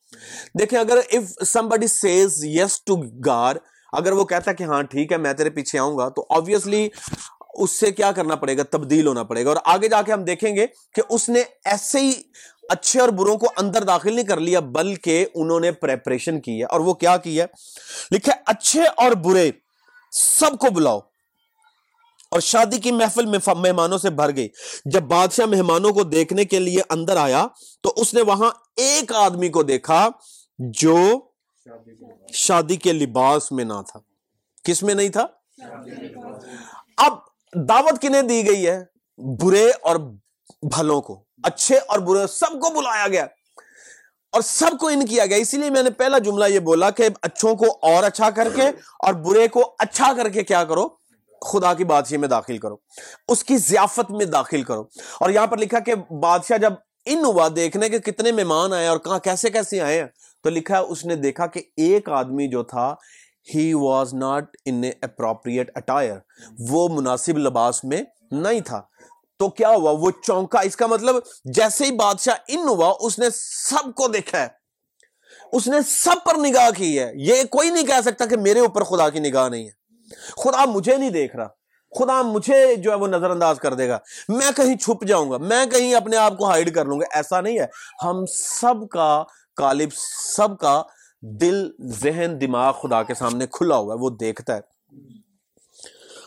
دیکھیں 0.58 0.78
اگر 0.78 0.98
if 1.12 1.48
somebody 1.68 1.86
says 1.86 2.44
yes 2.44 2.82
to 2.84 2.96
God 3.26 3.56
اگر 3.92 4.12
وہ 4.12 4.24
کہتا 4.24 4.50
ہے 4.50 4.56
کہ 4.56 4.64
ہاں 4.64 4.82
ٹھیک 4.82 5.12
ہے، 5.12 5.16
میں 5.16 5.32
تیرے 5.32 5.50
پیچھے 5.50 5.78
آؤں 5.78 5.98
گا، 5.98 6.08
تو 6.08 6.26
آبویسلی 6.30 6.88
اس 7.54 7.70
سے 7.70 7.90
کیا 7.90 8.12
کرنا 8.12 8.34
پڑے 8.34 8.56
گا؟ 8.56 8.62
تبدیل 8.70 9.06
ہونا 9.06 9.22
پڑے 9.22 9.44
گا۔ 9.44 9.48
اور 9.48 9.56
آگے 9.64 9.88
جا 9.88 10.02
کے 10.02 10.12
ہم 10.12 10.24
دیکھیں 10.24 10.56
گے 10.56 10.66
کہ 10.66 11.02
اس 11.08 11.28
نے 11.28 11.42
ایسے 11.64 12.00
ہی 12.00 12.12
اچھے 12.68 13.00
اور 13.00 13.08
بروں 13.08 13.36
کو 13.36 13.46
اندر 13.56 13.82
داخل 13.82 14.14
نہیں 14.14 14.26
کر 14.26 14.40
لیا، 14.40 14.60
بلکہ 14.60 15.26
انہوں 15.34 15.60
نے 15.60 15.72
پریپریشن 15.72 16.40
کی 16.40 16.60
ہے۔ 16.60 16.64
اور 16.64 16.80
وہ 16.80 16.94
کیا 16.94 17.16
کی 17.16 17.40
ہے؟ 17.40 17.46
لکھے 18.10 18.32
اچھے 18.46 18.82
اور 18.96 19.12
برے 19.12 19.50
سب 20.12 20.58
کو 20.58 20.70
بلاؤ۔ 20.70 20.98
اور 22.30 22.40
شادی 22.40 22.78
کی 22.78 22.92
محفل 22.92 23.38
مہمانوں 23.46 23.98
سے 23.98 24.10
بھر 24.10 24.36
گئی۔ 24.36 24.48
جب 24.84 25.02
بادشاہ 25.02 25.46
مہمانوں 25.46 25.92
کو 25.92 26.02
دیکھنے 26.02 26.44
کے 26.44 26.58
لیے 26.58 26.80
اندر 26.90 27.16
آیا، 27.16 27.46
تو 27.82 27.92
اس 27.96 28.14
نے 28.14 28.22
وہاں 28.22 28.50
ایک 28.76 29.12
آدمی 29.14 29.48
کو 29.48 29.62
دیکھا 29.62 30.08
جو 30.58 30.96
شادی 32.32 32.76
کے 32.76 32.92
لباس۔ 32.92 33.52
میں 33.52 33.64
نہ 33.64 33.82
تھا۔ 33.88 34.00
کس 34.64 34.82
میں 34.82 34.94
نہیں 34.94 35.08
تھا؟ 35.08 35.26
اب 36.96 37.18
دعوت 37.68 38.02
کنہیں 38.02 38.22
دی 38.22 38.46
گئی 38.46 38.68
ہے 38.68 38.84
برے 39.18 39.70
اور 39.82 39.96
بھلوں 40.62 41.00
کو۔ 41.00 41.24
اچھے 41.42 41.78
اور 41.78 41.98
برے، 41.98 42.26
سب 42.26 42.52
کو 42.52 42.70
بلایا 42.70 43.08
گیا۔ 43.08 43.24
اور 44.32 44.40
سب 44.40 44.70
کو 44.80 44.88
ان 44.88 45.06
کیا 45.06 45.26
گیا۔ 45.26 45.36
اسی 45.36 45.56
لیے 45.56 45.70
میں 45.70 45.82
نے 45.82 45.90
پہلا 45.90 46.18
جملہ 46.18 46.44
یہ 46.44 46.58
بولا 46.58 46.90
کہ 46.90 47.08
اچھوں 47.22 47.54
کو 47.54 47.78
اور 47.82 48.04
اچھا 48.04 48.30
کر 48.30 48.48
کے 48.54 48.62
اور 48.98 49.14
برے 49.14 49.48
کو 49.48 49.74
اچھا 49.78 50.12
کر 50.16 50.28
کے 50.28 50.42
کیا 50.42 50.64
کرو؟ 50.64 50.88
خدا 51.46 51.74
کی 51.74 51.84
بادشاہ 51.84 52.18
میں 52.18 52.28
داخل 52.28 52.58
کرو۔ 52.58 52.76
اس 53.28 53.44
کی 53.44 53.56
ضیافت 53.56 54.10
میں 54.10 54.26
داخل 54.26 54.62
کرو۔ 54.62 54.80
اور 55.20 55.30
یہاں 55.30 55.46
پر 55.46 55.58
لکھا 55.58 55.78
کہ 55.78 55.94
بادشاہ 55.94 56.58
جب 56.58 56.72
ان 57.04 57.24
ہوا 57.24 57.48
دیکھنے 57.56 57.88
کے 57.88 57.98
کتنے 57.98 58.32
مہمان 58.32 58.72
آئے 58.72 58.86
اور 58.86 58.98
کہاں، 58.98 59.18
کیسے 59.18 59.50
کیسے 59.50 59.80
آئے 59.80 60.00
ہیں؟ 60.00 60.06
تو 60.42 60.50
لکھا 60.50 60.78
اس 60.78 61.04
نے 61.04 61.16
دیکھا 61.16 61.46
کہ 61.46 61.60
ایک 61.76 62.08
آدمی 62.08 62.48
جو 62.48 62.62
تھا 62.62 62.94
he 63.54 63.74
was 63.74 64.14
not 64.14 64.56
in 64.64 64.82
appropriate 65.02 65.70
attire 65.74 66.16
وہ 66.68 66.88
مناسب 66.88 67.38
لباس 67.38 67.84
میں 67.84 68.02
نہیں 68.30 68.60
تھا۔ 68.60 68.82
تو 69.38 69.48
کیا 69.48 69.68
ہوا؟ 69.68 69.90
وہ 69.90 70.10
چونکا، 70.22 70.60
اس 70.60 70.76
کا 70.76 70.86
مطلب 70.86 71.14
جیسے 71.44 71.84
ہی 71.84 71.92
بادشاہ 71.92 72.34
ان 72.48 72.68
ہوا، 72.68 72.94
اس 73.00 73.18
نے 73.18 73.26
سب 73.70 73.94
کو 73.94 74.08
دیکھا 74.08 74.40
ہے۔ 74.40 74.48
اس 75.52 75.68
نے 75.68 75.76
سب 75.86 76.24
پر 76.24 76.34
نگاہ 76.34 76.70
کی 76.70 76.98
ہے۔ 76.98 77.12
یہ 77.14 77.44
کوئی 77.50 77.70
نہیں 77.70 77.86
کہہ 77.86 78.00
سکتا 78.04 78.26
کہ 78.26 78.36
میرے 78.36 78.60
اوپر 78.60 78.84
خدا 78.84 79.08
کی 79.08 79.18
نگاہ 79.18 79.48
نہیں 79.48 79.68
ہے۔ 79.68 79.80
خدا 80.42 80.64
مجھے 80.64 80.96
نہیں 80.96 81.10
دیکھ 81.10 81.36
رہا۔ 81.36 81.46
خدا 81.98 82.22
مجھے 82.22 82.76
جو 82.76 82.90
ہے 82.90 82.96
وہ 82.96 83.06
نظر 83.06 83.30
انداز 83.30 83.58
کر 83.58 83.74
دے 83.74 83.88
گا۔ 83.88 83.98
میں 84.28 84.50
کہیں 84.56 84.76
چھپ 84.76 85.04
جاؤں 85.04 85.30
گا۔ 85.30 85.36
میں 85.36 85.66
کہیں 85.66 85.94
اپنے 85.94 86.16
آپ 86.16 86.38
کو 86.38 86.48
ہائڈ 86.48 86.74
کر 86.74 86.84
لوں 86.84 87.00
گا۔ 87.00 87.04
ایسا 87.16 87.40
نہیں 87.40 87.58
ہے۔ 87.60 87.66
ہم 88.04 88.24
سب 88.60 88.88
کا 88.88 89.24
کالب 89.60 89.88
سب 90.36 90.58
کا 90.58 90.82
دل، 91.22 91.70
ذہن، 91.80 92.40
دماغ 92.40 92.72
خدا 92.72 93.02
کے 93.02 93.14
سامنے 93.14 93.46
کھلا 93.52 93.76
ہوا 93.76 93.94
ہے، 93.94 93.98
وہ 93.98 94.10
دیکھتا 94.10 94.56
ہے۔ 94.56 94.60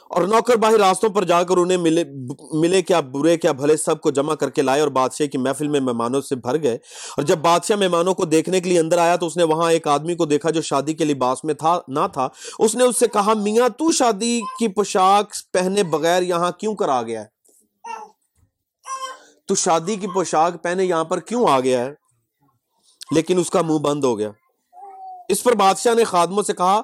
اور 0.10 0.22
نوکر 0.22 0.56
باہر 0.56 0.74
راستوں 0.74 1.10
پر 1.10 1.24
جا 1.24 1.44
کر 1.44 1.58
انہیں 1.58 1.78
ملے 1.78 2.04
ملے 2.54 2.82
کیا 2.82 3.00
برے، 3.00 3.38
کیا 3.38 3.52
بھلے، 3.52 3.78
سب 3.78 4.02
کو 4.02 4.12
جمع 4.12 4.36
کر 4.36 4.50
کے 4.50 4.62
لائے 4.62 4.82
اور 4.82 4.90
بادشاہ 4.90 5.28
کی 5.28 5.38
محفل 5.38 5.68
میں 5.68 5.80
مہمانوں 5.80 6.22
سے 6.22 6.36
بھر 6.36 6.64
گئے۔ 6.64 6.76
اور 7.18 7.24
جب 7.24 7.38
بادشاہ 7.38 7.78
مہمانوں 7.78 8.14
کو 8.14 8.26
دیکھنے 8.26 8.60
کے 8.60 8.70
لیے 8.70 8.80
اندر 8.80 8.98
آیا 8.98 9.16
تو 9.16 9.26
اس 9.26 9.38
نے 9.38 9.44
وہاں 9.44 9.72
ایک 9.72 9.88
آدمی 9.88 10.16
کو 10.16 10.26
دیکھا 10.26 10.50
جو 10.50 10.62
شادی 10.62 10.94
کے 10.94 11.06
لباس 11.06 11.44
میں 11.44 11.54
تھا، 11.54 11.80
نہ 11.88 12.08
تھا۔ 12.14 12.28
اس 12.60 12.76
نے 12.76 12.84
اس 12.84 13.00
سے 13.00 13.08
کہا، 13.08 13.34
میاں، 13.34 13.70
تو 13.70 13.92
شادی 13.92 14.42
کی 14.60 14.68
پوشاک 14.68 15.34
پہنے 15.54 15.84
بغیر 15.84 16.22
یہاں 16.22 16.52
کیوں 16.52 16.76
کر 16.76 16.90
آ 16.90 17.02
گیا 17.02 17.22
ہے؟ 17.22 17.26
تو 19.48 19.56
شادی 19.56 19.96
کی 19.96 20.08
پوشاک 20.08 20.64
پہنے 20.64 20.86
یہاں 20.86 21.04
پر 21.04 21.20
کیوں 21.20 21.46
آ 21.50 21.60
گیا 21.60 21.86
ہے؟ 21.86 22.03
لیکن 23.12 23.40
اس 23.40 23.50
کا 23.50 23.62
منہ 23.62 23.80
بند 23.80 24.04
ہو 24.04 24.18
گیا۔ 24.18 24.32
اس 25.30 25.44
پر 25.44 25.56
بادشاہ 25.56 25.94
نے 25.94 26.04
خادموں 26.04 26.44
سے 26.44 26.54
کہا، 26.54 26.82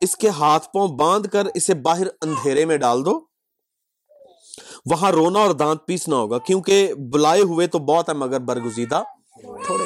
اس 0.00 0.16
کے 0.16 0.28
ہاتھ 0.28 0.66
پاؤں 0.66 0.88
باندھ 0.88 1.28
کر 1.28 1.46
اسے 1.54 1.74
باہر 1.74 2.06
اندھیرے 2.22 2.64
میں 2.64 2.76
ڈال 2.76 3.04
دو۔ 3.04 3.20
وہاں 4.90 5.12
رونا 5.12 5.38
اور 5.38 5.50
دانت 5.50 5.86
پیسنا 5.86 6.16
ہوگا، 6.16 6.38
کیونکہ 6.38 6.94
بلائے 6.94 7.40
ہوئے 7.40 7.66
تو 7.66 7.78
بہت 7.78 8.08
ہے 8.08 8.14
مگر 8.14 8.40
برگزیدہ 8.40 9.02
تھوڑے 9.66 9.84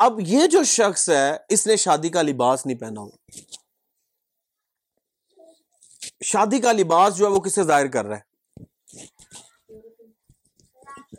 اب 0.00 0.20
یہ 0.20 0.46
جو 0.46 0.64
شخص 0.64 1.10
ہے، 1.10 1.36
اس 1.48 1.66
نے 1.66 1.76
شادی 1.76 2.08
کا 2.08 2.22
لباس 2.22 2.66
نہیں 2.66 2.78
پہنا 2.78 3.00
ہوگا۔ 3.00 3.16
شادی 6.24 6.58
کا 6.58 6.72
لباس 6.72 7.16
جو 7.16 7.26
ہے 7.26 7.30
وہ 7.30 7.40
کسے 7.40 7.62
ظاہر 7.62 7.86
کر 7.86 8.04
رہا 8.04 8.16
ہے؟ 8.16 8.31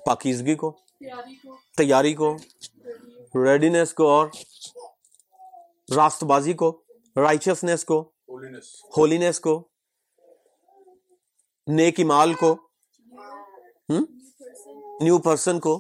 پاکیزگی 0.05 0.55
کو 0.55 0.77
تیاری 1.77 2.13
کو 2.13 2.37
ریڈینس 3.45 3.93
کو 3.93 4.07
اور 4.07 4.27
راست 5.95 6.23
بازی 6.23 6.53
کو 6.53 6.83
رائچسنس 7.15 7.85
کو 7.85 8.11
ہولینس 8.97 9.39
کو 9.39 9.67
نیک 11.67 11.99
مال 11.99 12.33
کو 12.33 12.55
نیو 15.01 15.17
پرسن 15.19 15.59
کو۔ 15.59 15.79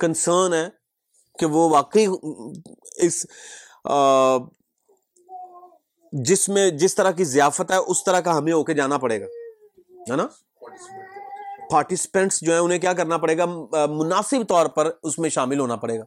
کنسرن 0.00 0.52
ہے 0.52 0.68
کہ 1.38 1.46
وہ 1.46 1.70
واقعی 1.70 2.06
اس 2.96 3.26
جس 6.12 6.48
میں 6.48 6.70
جس 6.70 6.94
طرح 6.94 7.10
کی 7.10 7.24
ضیافت 7.24 7.70
ہے 7.70 7.76
اس 7.76 8.04
طرح 8.04 8.20
کا 8.20 8.38
ہمیں 8.38 8.52
ہو 8.52 8.64
کے 8.64 8.74
جانا 8.74 8.98
پڑے 8.98 9.20
گا۔ 9.20 9.26
ہے 10.10 10.16
نا؟ 10.16 10.26
پارٹیسپینٹس 11.70 12.40
جو 12.40 12.52
ہیں 12.52 12.58
انہیں 12.58 12.78
کیا 12.78 12.92
کرنا 12.92 13.18
پڑے 13.18 13.38
گا؟ 13.38 13.44
مناسب 13.86 14.48
طور 14.48 14.66
پر 14.66 14.90
اس 15.02 15.18
میں 15.18 15.30
شامل 15.30 15.60
ہونا 15.60 15.76
پڑے 15.76 15.98
گا۔ 15.98 16.04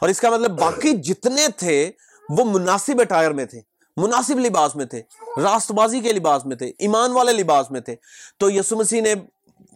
اور 0.00 0.08
اس 0.08 0.20
کا 0.20 0.30
مطلب 0.30 0.60
باقی 0.60 0.92
جتنے 0.92 1.46
تھے، 1.56 1.90
وہ 2.28 2.44
مناسب 2.44 3.00
اٹائر 3.00 3.30
میں 3.30 3.44
تھے، 3.44 3.60
مناسب 3.96 4.38
لباس 4.38 4.76
میں 4.76 4.84
تھے 4.84 5.02
راست 5.42 5.72
بازی 5.72 6.00
کے 6.00 6.12
لباس 6.12 6.46
میں 6.46 6.56
تھے، 6.56 6.72
ایمان 6.78 7.12
والے 7.12 7.32
لباس 7.32 7.70
میں 7.70 7.80
تھے۔ 7.80 7.96
تو 8.38 8.50
یسو 8.50 8.76
مسیح 8.76 9.02
نے 9.02 9.14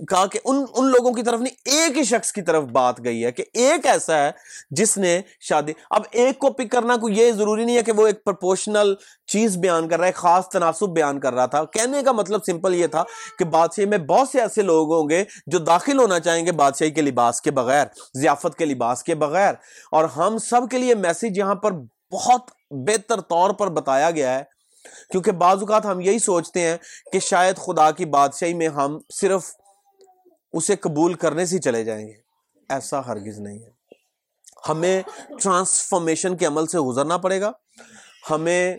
کہا 0.08 0.26
کہ 0.26 0.38
ان 0.44 0.64
ان 0.74 0.86
لوگوں 0.86 1.12
کی 1.12 1.22
طرف 1.22 1.40
نہیں، 1.40 1.54
ایک 1.64 1.98
ہی 1.98 2.04
شخص 2.04 2.32
کی 2.32 2.42
طرف 2.42 2.64
بات 2.64 3.04
گئی 3.04 3.24
ہے 3.24 3.32
کہ 3.32 3.44
ایک 3.52 3.86
ایسا 3.86 4.16
ہے 4.18 4.30
جس 4.70 4.98
نے 4.98 5.20
شادی، 5.40 5.72
اب 5.90 6.02
ایک 6.10 6.38
کو 6.38 6.50
پک 6.50 6.70
کرنا 6.70 6.96
کوئی 6.96 7.18
یہ 7.18 7.32
ضروری 7.32 7.64
نہیں 7.64 7.76
ہے 7.76 7.82
کہ 7.82 7.92
وہ 7.92 8.06
ایک 8.06 8.24
پرپورشنل 8.24 8.94
چیز 9.26 9.56
بیان 9.56 9.88
کر 9.88 9.98
رہا 9.98 10.06
ہے 10.06 10.12
خاص 10.12 10.48
تناسب 10.48 10.88
بیان 10.88 11.20
کر 11.20 11.34
رہا 11.34 11.46
تھا۔ 11.46 11.64
کہنے 11.64 12.02
کا 12.02 12.12
مطلب 12.12 12.40
سمپل 12.46 12.74
یہ 12.74 12.86
تھا 12.86 13.04
کہ 13.38 13.44
بادشاہی 13.44 13.88
میں 13.88 13.98
بہت 13.98 14.28
سے 14.28 14.40
ایسے 14.40 14.62
لوگ 14.62 14.94
ہوں 14.94 15.08
گے 15.08 15.24
جو 15.46 15.58
داخل 15.58 15.98
ہونا 15.98 16.20
چاہیں 16.20 16.46
گے 16.46 16.52
بادشاہی 16.52 16.90
کے 16.90 17.02
لباس 17.02 17.40
کے 17.40 17.50
بغیر، 17.50 17.86
ضیافت 18.14 18.58
کے 18.58 18.64
لباس 18.64 19.02
کے 19.02 19.14
بغیر۔ 19.14 19.54
اور 19.92 20.04
ہم 20.04 20.38
سب 20.38 20.60
کے 20.70 20.78
لیے 20.78 20.94
میسج 20.94 21.38
یہاں 21.38 21.54
پر 21.54 21.72
بہت 22.12 22.40
بہتر 22.70 23.20
طور 23.20 23.50
پر 23.50 23.68
بتایا 23.68 24.10
گیا 24.10 24.38
ہے، 24.38 24.42
کیونکہ 25.10 25.32
بعض 25.32 25.60
اوقات 25.60 25.86
ہم 25.86 26.00
یہی 26.00 26.18
سوچتے 26.18 26.60
ہیں 26.60 26.76
کہ 27.12 27.18
شاید 27.18 27.56
خدا 27.56 27.90
کی 27.90 28.04
بادشاہی 28.04 28.54
میں 28.54 28.68
ہم 28.68 28.98
صرف 29.14 29.50
اسے 30.54 30.76
قبول 30.76 31.14
کرنے 31.14 31.46
سے 31.46 31.58
چلے 31.58 31.84
جائیں 31.84 32.08
گے۔ 32.08 32.14
ایسا 32.68 33.06
ہرگز 33.06 33.38
نہیں 33.38 33.58
ہے۔ 33.58 33.70
ہمیں 34.68 35.02
ٹرانسفارمیشن 35.42 36.36
کے 36.36 36.46
عمل 36.46 36.66
سے 36.66 36.78
گزرنا 36.78 37.16
پڑے 37.16 37.40
گا۔ 37.40 37.52
ہمیں 38.30 38.76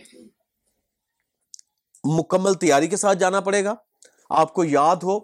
مکمل 2.04 2.54
تیاری 2.54 2.88
کے 2.88 2.98
ساتھ 2.98 3.18
جانا 3.18 3.40
پڑے 3.40 3.64
گا۔ 3.64 3.76
آپ 4.30 4.54
کو 4.54 4.64
یاد 4.64 4.96
ہو 4.96 5.20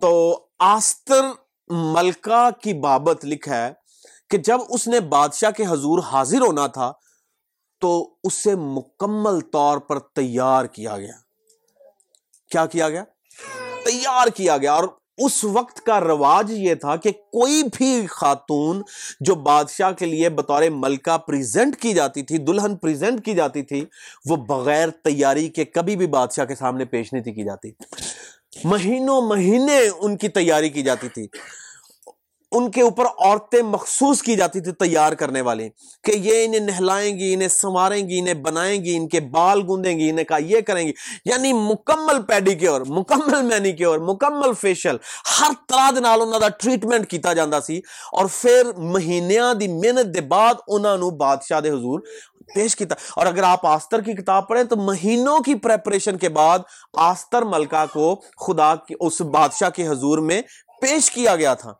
تو 0.00 0.44
آستر 0.58 1.24
ملکہ 1.68 2.48
کی 2.62 2.74
بابت 2.74 3.24
لکھا 3.24 3.66
ہے 3.66 3.72
کہ 4.30 4.38
جب 4.38 4.58
اس 4.68 4.88
نے 4.88 5.00
بادشاہ 5.00 5.50
کے 5.50 5.64
حضور 5.66 6.02
حاضر 6.02 6.40
ہونا 6.40 6.66
تھا 6.66 6.92
تو 7.80 8.14
اسے 8.24 8.54
مکمل 8.54 9.40
طور 9.40 9.78
پر 9.78 9.98
تیار 9.98 10.64
کیا 10.64 10.98
گیا۔ 10.98 11.14
کیا 12.50 12.66
کیا 12.66 12.88
گیا؟ 12.88 13.04
تیار 13.84 14.26
کیا 14.26 14.56
گیا۔ 14.56 14.74
اور 14.74 14.84
اس 15.18 15.44
وقت 15.44 15.80
کا 15.80 16.00
رواج 16.00 16.52
یہ 16.52 16.74
تھا 16.74 16.96
کہ 16.96 17.10
کوئی 17.10 17.62
بھی 17.62 18.06
خاتون 18.06 18.82
جو 19.20 19.34
بادشاہ 19.34 19.90
کے 19.90 20.06
لیے 20.06 20.28
بطور 20.28 20.62
ملکہ 20.70 21.18
پریزنٹ 21.18 21.76
کی 21.76 21.92
جاتی 21.92 22.22
تھی، 22.22 22.38
دلہن 22.38 22.76
پریزنٹ 22.76 23.24
کی 23.24 23.34
جاتی 23.34 23.62
تھی، 23.62 23.84
وہ 24.30 24.36
بغیر 24.36 24.88
تیاری 24.90 25.48
کے 25.48 25.64
کبھی 25.64 25.96
بھی 25.96 26.06
بادشاہ 26.06 26.44
کے 26.44 26.54
سامنے 26.54 26.84
پیش 26.84 27.12
نہیں 27.12 27.22
تھی 27.22 27.32
کی 27.32 27.44
جاتی۔ 27.44 27.70
مہینوں 28.64 29.22
مہینے 29.22 29.80
ان 29.98 30.16
کی 30.16 30.28
تیاری 30.28 30.68
کی 30.68 30.82
جاتی 30.82 31.08
تھی۔ 31.08 31.26
ان 32.54 32.70
کے 32.70 32.82
اوپر 32.82 33.04
عورتیں 33.04 33.62
مخصوص 33.62 34.22
کی 34.22 34.36
جاتی 34.36 34.60
تھی 34.60 34.72
تیار 34.72 35.12
کرنے 35.12 35.40
والی 35.40 35.68
کہ 36.04 36.12
یہ 36.12 36.44
انہیں 36.44 36.60
نہلائیں 36.60 37.18
گی، 37.18 37.34
انہیں 37.34 37.48
سنواریں 37.48 38.08
گی، 38.08 38.18
انہیں 38.18 38.34
بنائیں 38.34 38.84
گی، 38.84 38.96
ان 38.96 39.08
کے 39.08 39.20
بال 39.20 39.62
گوندیں 39.68 39.98
گی، 39.98 40.10
انہیں 40.10 40.24
کہا 40.24 40.36
یہ 40.36 40.60
کریں 40.60 40.88
گی۔ 40.88 40.92
یعنی 41.24 41.52
مکمل 41.52 42.22
پیڈی 42.22 42.54
کے 42.54 42.68
اور 42.68 42.80
مکمل 42.80 43.42
مینی 43.42 43.72
کے 43.72 43.84
اور 43.84 43.98
مکمل 43.98 44.52
فیشل، 44.60 44.96
ہر 45.40 45.50
طرح 45.68 45.90
دے 45.90 46.00
نال 46.00 46.20
انہاں 46.22 46.40
دا 46.40 46.48
ٹریٹمنٹ 46.48 47.10
کیتا 47.10 47.32
جاندا 47.32 47.60
سی۔ 47.60 47.78
اور 48.12 48.26
پھر 48.40 48.62
مہینیاں 48.76 49.54
دی 49.54 49.68
محنت 49.68 50.14
دے 50.14 50.20
بعد 50.20 50.54
انہاں 50.68 50.96
نو 50.96 51.10
بادشاہ 51.10 51.60
دے 51.60 51.70
حضور 51.70 52.00
پیش 52.54 52.76
کیتا۔ 52.76 52.94
اور 53.16 53.26
اگر 53.26 53.42
آپ 53.42 53.66
آستر 53.66 54.00
کی 54.00 54.12
کتاب 54.12 54.48
پڑھیں 54.48 54.64
تو 54.64 54.76
مہینوں 54.76 55.38
کی 55.38 55.54
پریپریشن 55.54 56.18
کے 56.18 56.28
بعد 56.28 56.58
آستر 56.96 57.42
ملکہ 57.42 57.84
کو 57.92 58.20
خدا 58.46 58.74
کی، 58.74 58.94
اس 59.00 59.20
بادشاہ 59.20 59.70
کے 59.70 59.88
حضور 59.88 60.18
میں 60.18 60.42
پیش 60.80 61.10
کیا 61.10 61.36
گیا 61.36 61.54
تھا۔ 61.54 61.72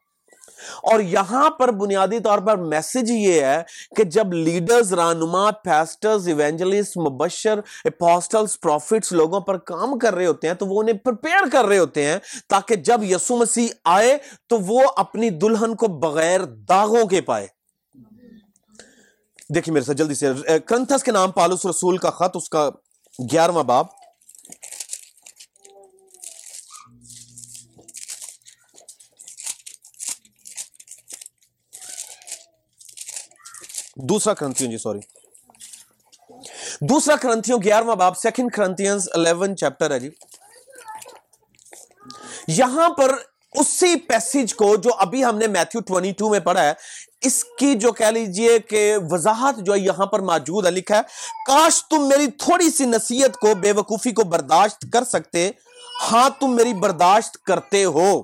اور 0.83 1.01
یہاں 1.01 1.51
پر 1.51 1.71
بنیادی 1.71 2.21
طور 2.21 2.39
پر 2.39 2.57
میسج 2.57 3.11
یہ 3.11 3.41
ہے 3.43 3.63
کہ 3.97 4.05
جب 4.05 4.33
لیڈرز 4.33 4.93
رانما 4.93 5.51
پیسٹرز 5.51 6.29
ایونجلسٹ 6.29 6.97
مبشر 6.97 7.61
اپوسٹلز 7.85 8.61
پروفٹس 8.61 9.13
لوگوں 9.13 9.41
پر 9.41 9.59
کام 9.59 9.99
کر 9.99 10.15
رہے 10.15 10.27
ہوتے 10.27 10.47
ہیں 10.47 10.55
تو 10.55 10.67
وہ 10.67 10.83
انہیں 10.83 10.99
پرپیئر 10.99 11.49
کر 11.53 11.65
رہے 11.65 11.79
ہوتے 11.79 12.07
ہیں 12.07 12.19
تاکہ 12.49 12.75
جب 12.75 13.01
یسو 13.03 13.37
مسیح 13.37 13.69
آئے 13.85 14.19
تو 14.49 14.59
وہ 14.59 14.81
اپنی 14.97 15.31
دلہن 15.31 15.75
کو 15.75 15.87
بغیر 15.87 16.41
داغوں 16.45 17.05
کے 17.07 17.21
پائے۔ 17.21 17.47
دیکھیں 19.55 19.75
میرے 19.75 19.85
ساتھ 19.85 19.99
جلدی 19.99 20.15
سے 20.15 20.33
کرنتھس 20.67 21.03
کے 21.03 21.13
نام 21.13 21.31
پالوس 21.31 21.67
رسول 21.67 21.97
کا 21.97 22.11
خط، 22.11 22.37
اس 22.37 22.49
کا 22.49 22.71
گیارہواں 23.33 23.65
باب۔ 23.65 23.87
دوسرا 33.97 34.35
کرنتھیوں 34.35 34.71
جی 34.71 34.79
سوری 34.79 35.01
دوسرا 36.81 37.17
کرنتھیوں 37.17 37.59
گیارہواں 37.65 37.97
باب 37.97 38.17
سیکنڈ 38.19 38.53
کرنتھینز 38.53 39.09
الیون 39.15 39.57
چیپٹر 39.57 39.91
ہے 39.91 40.01
جی۔ 40.01 40.11
یہاں 42.49 42.89
پر 42.89 43.15
اسی 43.53 43.97
پیسج 43.97 44.55
کو 44.55 44.77
جو 44.77 44.91
ابھی 44.99 45.25
ہم 45.25 45.39
نے 45.39 45.47
میتھیو 45.47 45.81
22 45.95 46.31
میں 46.31 46.41
پڑھا 46.41 46.63
ہے، 46.63 46.73
اس 47.21 47.45
کی 47.45 47.75
جو 47.75 47.93
کہہ 47.93 48.07
لیجیے 48.07 48.59
کہ 48.59 48.97
وضاحت 49.11 49.57
جو 49.57 49.77
یہاں 49.77 50.07
پر 50.07 50.19
موجود 50.19 50.67
ہے، 50.67 50.71
لکھا 50.71 50.97
ہے، 50.97 51.03
کاش 51.47 51.85
تم 51.85 52.09
میری 52.09 52.27
تھوڑی 52.27 52.71
سی 52.71 52.85
نصیحت 52.85 53.37
کو، 53.37 53.55
بے 53.55 53.73
وقوفی 53.73 54.13
کو 54.13 54.25
برداشت 54.25 54.85
کر 54.93 55.05
سکتے 55.05 55.51
ہاں 56.13 56.31
تم 56.41 56.57
میری 56.57 56.75
برداشت 56.75 57.43
کرتے 57.43 57.85
ہو۔ 57.85 58.23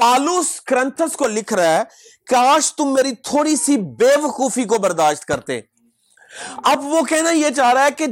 پالوس 0.00 0.60
کرنتھس 0.60 1.16
کو 1.16 1.26
لکھ 1.26 1.52
رہا 1.52 1.78
ہے 1.78 1.82
کاش 2.30 2.74
تم 2.74 2.92
میری 2.92 3.14
تھوڑی 3.14 3.56
سی 3.56 3.76
بے 3.76 4.16
وقوفی 4.22 4.64
کو 4.64 4.78
برداشت 4.78 5.24
کرتے۔ 5.24 5.60
اب 6.64 6.84
وہ 6.84 7.00
کہنا 7.02 7.30
یہ 7.30 7.50
چاہ 7.56 7.72
رہا 7.72 7.84
ہے 7.84 7.90
کہ 7.90 8.06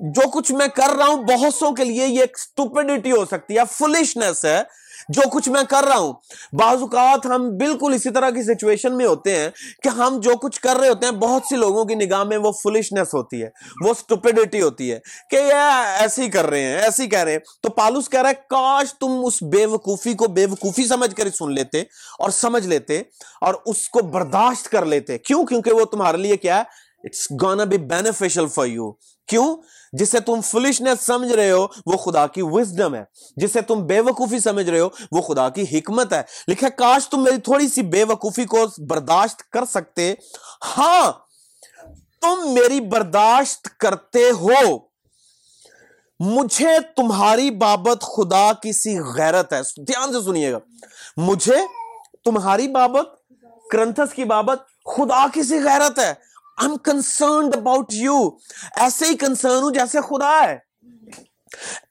جو 0.00 0.28
کچھ 0.30 0.52
میں 0.52 0.68
کر 0.68 0.96
رہا 0.96 1.06
ہوں، 1.06 1.22
بہت 1.22 1.54
سو 1.54 1.74
کے 1.74 1.84
لیے 1.84 2.06
یہ 2.06 2.20
ایک 2.20 2.36
اسٹوپڈیٹی 2.38 3.12
ہو 3.12 3.24
سکتی 3.24 3.58
ہے 3.58 3.62
فلشنس 3.70 4.44
ہے۔ 4.44 4.62
جو 5.08 5.22
کچھ 5.32 5.48
میں 5.48 5.62
کر 5.68 5.84
رہا 5.84 5.98
ہوں۔ 5.98 6.12
بعض 6.52 6.80
اوقات 6.80 7.26
ہم 7.26 7.56
بالکل 7.56 7.92
اسی 7.94 8.10
طرح 8.10 8.30
کی 8.30 8.42
سچویشن 8.42 8.96
میں 8.96 9.06
ہوتے 9.06 9.36
ہیں 9.36 9.50
کہ 9.82 9.88
ہم 9.88 10.20
جو 10.20 10.36
کچھ 10.36 10.60
کر 10.60 10.76
رہے 10.76 10.88
ہوتے 10.88 11.06
ہیں، 11.06 11.12
بہت 11.12 11.42
سی 11.48 11.56
لوگوں 11.56 11.84
کی 11.84 11.94
نگاہ 11.94 12.24
میں 12.24 12.36
وہ 12.36 12.52
فلشنس 12.52 13.14
ہوتی 13.14 13.42
ہے، 13.42 13.48
وہ 13.84 13.94
سٹوپیڈیٹی 13.94 14.62
ہوتی 14.62 14.92
ہے 14.92 14.98
کہ 15.30 15.36
یہ 15.36 15.82
ایسی 15.98 16.28
کر 16.28 16.46
رہے 16.46 16.62
ہیں، 16.62 16.78
ایسی 16.78 17.06
کہہ 17.06 17.18
رہے 17.18 17.32
ہیں۔ 17.32 17.38
تو 17.60 17.68
پالوس 17.68 18.08
کہہ 18.08 18.20
رہا 18.20 18.28
ہے، 18.28 18.34
کاش 18.34 18.94
تم 18.94 19.20
اس 19.24 19.42
بے 19.42 19.66
وقوفی 19.66 20.14
کو 20.14 20.28
بے 20.28 20.46
وقوفی 20.46 20.86
سمجھ 20.86 21.14
کر 21.14 21.30
سن 21.30 21.52
لیتے 21.52 21.80
اور 22.18 22.30
سمجھ 22.30 22.66
لیتے 22.66 23.02
اور 23.40 23.54
اس 23.66 23.88
کو 23.88 24.02
برداشت 24.02 24.68
کر 24.68 24.84
لیتے۔ 24.84 25.18
کیوں؟ 25.18 25.46
کیونکہ 25.46 25.72
وہ 25.72 25.84
تمہارے 25.84 26.16
لیے 26.16 26.36
کیا 26.36 26.58
ہے؟ 26.58 26.62
It's 27.04 27.30
gonna 27.42 27.64
be 27.64 27.78
beneficial 27.78 28.46
for 28.46 28.66
you 28.66 28.92
کیوں؟ 29.28 29.56
جسے 29.92 30.20
تم 30.20 30.40
فلشنس 30.40 31.06
سمجھ 31.06 31.32
رہے 31.32 31.50
ہو، 31.50 31.66
وہ 31.86 31.96
خدا 31.96 32.26
کی 32.26 32.42
وزڈم 32.44 32.94
ہے. 32.94 33.04
جسے 33.36 33.60
تم 33.60 33.86
بے 33.86 34.00
وقوفی 34.00 34.38
سمجھ 34.38 34.70
رہے 34.70 34.80
ہو، 34.80 34.88
وہ 35.12 35.22
خدا 35.22 35.48
کی 35.48 35.78
حکمت 35.78 36.12
ہے. 36.12 36.22
لکھا، 36.48 36.68
کاش 36.68 37.08
تم 37.08 37.22
میری 37.22 37.40
تھوڑی 37.40 37.68
سی 37.68 37.82
بے 37.82 38.04
وقوفی 38.04 38.44
کو 38.44 38.66
برداشت 38.88 39.50
کر 39.50 39.64
سکتے. 39.64 40.14
ہاں 40.76 41.12
تم 42.20 42.52
میری 42.52 42.80
برداشت 42.80 43.68
کرتے 43.78 44.30
ہو. 44.30 44.78
مجھے 46.20 46.78
تمہاری 46.96 47.50
بابت 47.50 48.02
خدا 48.02 48.52
کی 48.62 48.72
سی 48.72 48.98
غیرت 49.00 49.52
ہے. 49.52 49.60
دھیان 49.76 50.12
سے 50.12 50.20
سنیے 50.20 50.52
گا. 50.52 50.58
مجھے 51.16 51.56
تمہاری 52.24 52.68
بابت، 52.68 53.08
کرنتھس 53.70 54.14
کی 54.14 54.24
بابت 54.24 54.58
خدا 54.96 55.26
کی 55.34 55.42
سی 55.42 55.58
غیرت 55.58 55.98
ہے. 55.98 56.14
I'm 56.62 56.78
concerned 56.88 57.54
about 57.58 57.94
you. 58.04 58.38
ایسے 58.76 59.06
ہی 59.06 59.16
کنسرن 59.16 59.62
ہوں 59.62 59.70
جیسے 59.70 60.00
خدا 60.00 60.32
ہے. 60.44 60.58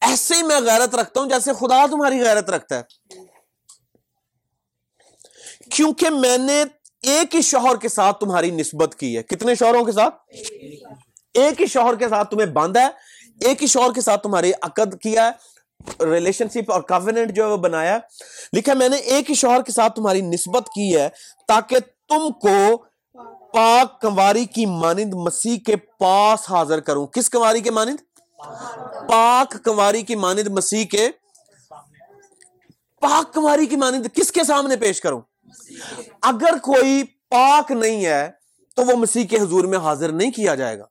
ایسے 0.02 0.36
ہی 0.36 0.44
میں 0.44 0.60
غیرت 0.62 0.96
رکھتا 0.96 1.20
ہوں 1.22 1.30
جیسے 1.30 1.54
خدا 1.54 1.86
تمہاری 1.92 2.22
غیرت 2.24 2.50
رکھتا 2.50 2.80
ہے. 2.80 2.82
کیونکہ 5.70 6.10
میں 6.10 6.38
نے 6.38 6.64
ایک 7.02 7.36
ہی 7.36 7.42
شوہر 7.42 7.76
کے 7.76 7.90
ساتھ 7.90 8.20
تمہاری 8.20 8.52
نسبت 8.52 8.96
کی 8.96 9.18
ہے. 9.18 9.24
کتنے 9.24 9.56
شوہروں 9.56 9.86
کے 9.86 9.92
ساتھ؟ 9.92 10.16
ایک 11.34 11.62
ہی 11.62 11.66
شوہر 11.66 11.96
کے 11.96 12.10
ساتھ 12.10 12.32
تمہیں 12.32 12.48
باندھا 12.48 12.82
ہے. 12.82 12.90
ایک 13.42 13.62
ہی 13.62 13.68
شوہر 13.68 13.94
کے 13.94 14.02
ساتھ 14.02 14.24
تمہاری 14.24 14.52
عقد 14.62 15.02
کیا 15.02 15.26
ہے. 15.26 15.32
ریلیشن 16.06 16.50
شپ 16.50 16.72
اور 16.72 16.82
کافیننٹ 16.82 17.32
جو 17.36 17.44
ہے 17.44 17.50
وہ 17.50 17.58
بنایا 17.58 17.98
لکھا 18.54 18.74
میں 18.74 18.90
نے 18.90 18.98
ایک 18.98 19.30
ہی 19.30 19.36
شوہر 19.36 19.62
کے 19.62 19.72
ساتھ 19.72 19.96
تمہاری 19.96 20.22
نسبت 20.22 20.70
کی 20.76 20.96
ہے 20.98 21.10
تاکہ 21.48 21.80
تم 21.80 22.32
کو 22.32 22.86
پاک 23.54 24.02
کنواری 24.02 24.46
کی 24.46 24.66
مانند 24.66 25.14
مسیح 25.14 25.58
کے 25.66 25.76
پاس 25.76 26.50
حاضر 26.50 26.80
کروں۔ 26.80 27.08
کس 27.08 27.30
کنواری 27.30 27.60
کے 27.60 27.72
مانند؟ 27.72 27.98
پاک 29.10 29.66
کنواری 29.66 30.02
کی 30.02 30.16
مانند 30.16 30.48
مسیح 30.48 30.86
کے 30.86 31.10
پاک 33.02 33.34
کنواری 33.34 33.66
کی 33.66 33.76
مانند 33.76 34.06
کس 34.16 34.32
کے 34.32 34.44
سامنے 34.44 34.78
پیش 34.78 35.02
کروں؟ 35.02 35.22
اگر 36.22 36.58
کوئی 36.58 37.04
پاک 37.30 37.72
نہیں 37.72 38.06
ہے 38.06 38.30
تو 38.76 38.84
وہ 38.84 38.96
مسیح 38.96 39.26
کے 39.26 39.40
حضور 39.40 39.64
میں 39.64 39.78
حاضر 39.78 40.12
نہیں 40.12 40.32
کیا 40.32 40.56
جائے 40.56 40.80
گا۔ 40.80 40.86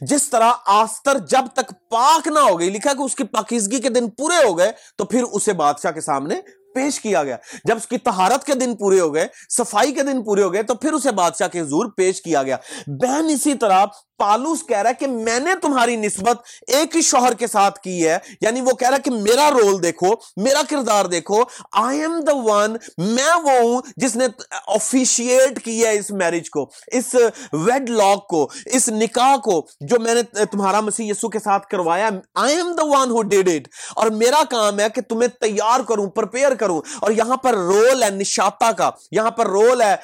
جس 0.00 0.30
طرح 0.30 0.52
آستر 0.66 1.18
جب 1.18 1.44
تک 1.52 1.90
پاک 1.90 2.28
نہ 2.28 2.38
ہو 2.38 2.60
گئی، 2.60 2.70
لکھا 2.70 2.92
کہ 2.92 3.02
اس 3.02 3.14
کی 3.14 3.24
پاکیزگی 3.24 3.80
کے 3.80 3.88
دن 3.88 4.10
پورے 4.10 4.46
ہو 4.46 4.58
گئے، 4.58 4.72
تو 4.98 5.04
پھر 5.04 5.22
اسے 5.32 5.52
بادشاہ 5.52 5.90
کے 5.90 6.00
سامنے 6.00 6.34
پیش 6.76 7.00
کیا 7.00 7.24
گیا۔ 7.24 7.36
جب 7.64 7.76
اس 7.76 7.86
کی 7.86 7.98
تہارت 7.98 8.44
کے 8.44 8.54
دن 8.54 8.74
پورے 8.76 9.00
ہو 9.00 9.14
گئے، 9.14 9.26
صفائی 9.50 9.92
کے 9.92 10.02
دن 10.02 10.22
پورے 10.24 10.42
ہو 10.42 10.52
گئے، 10.52 10.62
تو 10.62 10.74
پھر 10.74 10.92
اسے 10.92 11.12
بادشاہ 11.12 11.48
کے 11.48 11.60
حضور 11.60 11.90
پیش 11.96 12.22
کیا 12.22 12.42
گیا۔ 12.42 12.56
بہن 12.86 13.26
اسی 13.30 13.54
طرح 13.54 13.84
پالوس 14.18 14.66
کہہ 14.68 14.78
رہا 14.78 14.90
ہے 14.90 14.94
کہ 14.94 15.06
میں 15.06 15.40
نے 15.40 15.50
تمہاری 15.62 15.96
نسبت 15.96 16.40
ایک 16.66 16.96
ہی 16.96 17.02
شوہر 17.02 17.34
کے 17.34 17.46
ساتھ 17.46 17.80
کی 17.80 18.08
ہے۔ 18.08 18.18
یعنی 18.40 18.60
وہ 18.60 18.70
کہہ 18.70 18.88
رہا 18.88 18.96
ہے 18.96 19.02
کہ 19.02 19.10
میرا 19.10 19.50
رول 19.50 19.82
دیکھو، 19.82 20.06
میرا 20.36 20.60
کردار 20.70 21.04
دیکھو۔ 21.04 21.42
آئی 21.72 22.00
ایم 22.00 22.20
دا 22.20 22.32
ون 22.34 22.76
میں 22.98 23.34
وہ 23.42 23.50
ہوں 23.50 23.82
جس 23.96 24.16
نے 24.16 24.26
آفیشیٹ 24.66 25.64
کی 25.64 25.84
ہے 25.84 25.98
اس 25.98 26.10
میرج 26.10 26.50
کو، 26.50 26.70
اس 26.86 27.14
ویڈ 27.52 27.90
لاک 27.90 28.28
کو، 28.28 28.48
اس 28.66 28.88
نکاح 28.88 29.36
کو 29.36 29.66
جو 29.80 30.00
میں 30.00 30.14
نے 30.14 30.44
تمہارا 30.44 30.80
مسیح 30.80 31.10
یسو 31.10 31.28
کے 31.28 31.38
ساتھ 31.38 31.66
کروایا۔ 31.66 32.08
I 32.34 32.56
am 32.56 32.72
the 32.72 32.82
one 32.84 33.10
who 33.10 33.22
did 33.22 33.48
it 33.48 33.68
اور 33.94 34.06
میرا 34.06 34.42
کام 34.50 34.80
ہے 34.80 34.86
کہ 34.94 35.00
تمہیں 35.02 35.28
تیار 35.28 35.80
کروں 35.80 36.06
پرپیئر 36.06 36.54
کروں۔ 36.54 36.82
اور 37.00 37.10
یہاں 37.10 37.36
پر 37.36 37.54
رول 37.54 38.02
ہے 38.02 38.10
نشاتا 38.10 38.72
کا۔ 38.72 38.90
یہاں 39.10 39.30
پر 39.30 39.46
رول 39.46 39.82
ہے 39.82 39.96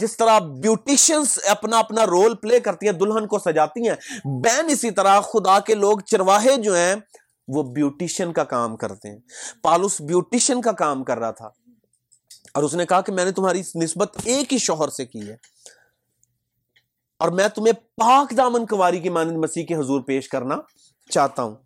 جس 0.00 0.16
طرح 0.16 0.38
بیوٹیشنز 0.38 1.38
اپنا 1.46 1.78
اپنا 1.78 2.06
رول 2.06 2.34
پلے 2.34 2.60
کرتی 2.60 2.86
ہیں، 2.86 2.92
دلہن 2.92 3.26
کو 3.26 3.38
سجا 3.38 3.57
جاتی 3.58 3.88
ہیں۔ 3.88 3.96
بین 4.24 4.66
اسی 4.68 4.90
طرح 4.90 5.20
خدا 5.20 5.60
کے 5.60 5.74
لوگ 5.74 5.98
چرواہے 5.98 6.56
جو 6.56 6.76
ہیں، 6.76 6.94
وہ 7.48 7.62
بیوٹیشن 7.62 8.32
کا 8.32 8.44
کام 8.44 8.76
کرتے 8.76 9.10
ہیں۔ 9.10 9.18
پالوس 9.62 10.00
بیوٹیشن 10.00 10.60
کا 10.60 10.72
کام 10.72 11.04
کر 11.04 11.18
رہا 11.18 11.30
تھا۔ 11.30 11.48
اور 12.54 12.62
اس 12.62 12.74
نے 12.74 12.86
کہا 12.86 13.00
کہ 13.00 13.12
میں 13.12 13.24
نے 13.24 13.32
تمہاری 13.32 13.62
نسبت 13.84 14.16
ایک 14.24 14.52
ہی 14.52 14.58
شوہر 14.58 14.88
سے 14.88 15.06
کی 15.06 15.28
ہے۔ 15.28 15.36
اور 17.18 17.28
میں 17.28 17.48
تمہیں 17.48 17.72
پاک 17.72 18.36
دامن 18.36 18.66
کواری 18.66 19.00
کی 19.00 19.08
مانند 19.08 19.36
مسیح 19.36 19.64
کے 19.64 19.74
حضور 19.74 20.00
پیش 20.00 20.28
کرنا 20.28 20.54
چاہتا 21.10 21.42
ہوں۔ 21.42 21.56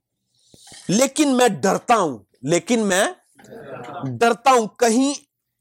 لیکن 0.88 1.36
میں 1.36 1.48
ڈرتا 1.48 1.96
ہوں۔ 1.96 2.18
لیکن 2.42 2.80
میں 2.80 3.04
ڈرتا 4.18 4.50
ہوں۔ 4.50 4.66
کہیں 4.66 5.14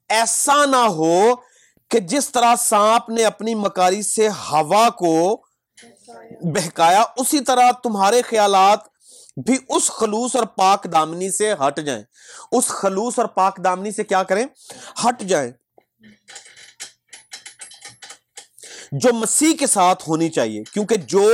ایسا 0.10 0.66
نہ 0.66 0.76
ہو 0.76 1.24
کہ 1.90 2.00
جس 2.00 2.30
طرح 2.30 2.56
سانپ 2.56 3.10
نے 3.10 3.24
اپنی 3.24 3.56
مکاری 3.56 4.02
سے 4.02 4.30
ہوا 4.30 4.90
کو 4.90 5.42
بہکایا، 6.42 7.04
اسی 7.18 7.40
طرح 7.40 7.72
تمہارے 7.84 8.22
خیالات 8.22 8.80
بھی 9.46 9.58
اس 9.70 9.88
خلوص 9.88 10.36
اور 10.36 10.44
پاک 10.44 10.88
دامنی 10.92 11.32
سے 11.32 11.54
ہٹ 11.54 11.80
جائیں۔ 11.80 12.04
اس 12.52 12.68
خلوص 12.68 13.20
اور 13.20 13.26
پاک 13.26 13.64
دامنی 13.64 13.92
سے 13.92 14.04
کیا 14.04 14.24
کریں؟ 14.24 14.46
ہٹ 15.06 15.22
جائیں۔ 15.22 15.52
جو 18.92 19.14
مسیح 19.14 19.54
کے 19.60 19.68
ساتھ 19.68 20.10
ہونی 20.10 20.30
چاہیے، 20.30 20.64
کیونکہ 20.74 20.96
جو 20.96 21.32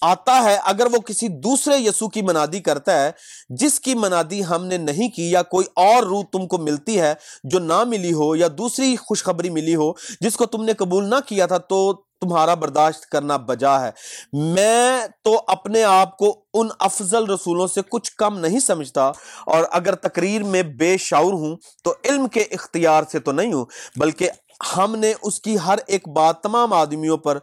آتا 0.00 0.42
ہے، 0.44 0.58
اگر 0.64 0.86
وہ 0.86 0.98
کسی 0.98 1.28
دوسرے 1.28 1.78
یسو 1.78 2.08
کی 2.08 2.22
منادی 2.22 2.60
کرتا 2.60 3.04
ہے، 3.04 3.12
جس 3.48 3.80
کی 3.80 3.94
منادی 3.94 4.44
ہم 4.44 4.64
نے 4.64 4.76
نہیں 4.76 5.08
کی، 5.08 5.30
یا 5.30 5.42
کوئی 5.42 5.66
اور 5.74 6.02
روح 6.02 6.24
تم 6.32 6.46
کو 6.46 6.58
ملتی 6.58 7.00
ہے 7.00 7.14
جو 7.44 7.58
نہ 7.58 7.84
ملی 7.84 8.12
ہو، 8.12 8.36
یا 8.36 8.48
دوسری 8.58 8.96
خوشخبری 8.96 9.50
ملی 9.50 9.74
ہو، 9.74 9.92
جس 10.20 10.36
کو 10.36 10.46
تم 10.46 10.64
نے 10.64 10.72
قبول 10.72 11.10
نہ 11.10 11.14
کیا 11.26 11.46
تھا، 11.46 11.58
تو 11.58 12.02
تمہارا 12.24 12.54
برداشت 12.54 13.06
کرنا 13.06 13.36
بجا 13.36 13.80
ہے۔ 13.80 13.90
میں 14.32 15.06
تو 15.24 15.40
اپنے 15.46 15.82
آپ 15.84 16.16
کو 16.16 16.34
ان 16.54 16.68
افضل 16.78 17.30
رسولوں 17.30 17.66
سے 17.66 17.80
کچھ 17.88 18.12
کم 18.16 18.38
نہیں 18.38 18.60
سمجھتا 18.60 19.10
اور 19.46 19.64
اگر 19.70 19.94
تقریر 19.94 20.42
میں 20.42 20.62
بے 20.62 20.96
شعور 20.98 21.32
ہوں 21.32 21.56
تو 21.84 21.94
علم 22.04 22.26
کے 22.28 22.40
اختیار 22.40 23.02
سے 23.12 23.18
تو 23.18 23.32
نہیں 23.32 23.52
ہوں، 23.52 23.64
بلکہ 23.96 24.30
ہم 24.76 24.94
نے 24.96 25.12
اس 25.22 25.40
کی 25.40 25.56
ہر 25.66 25.78
ایک 25.86 26.08
بات 26.08 26.40
تمام 26.42 26.72
آدمیوں 26.72 27.16
پر 27.16 27.38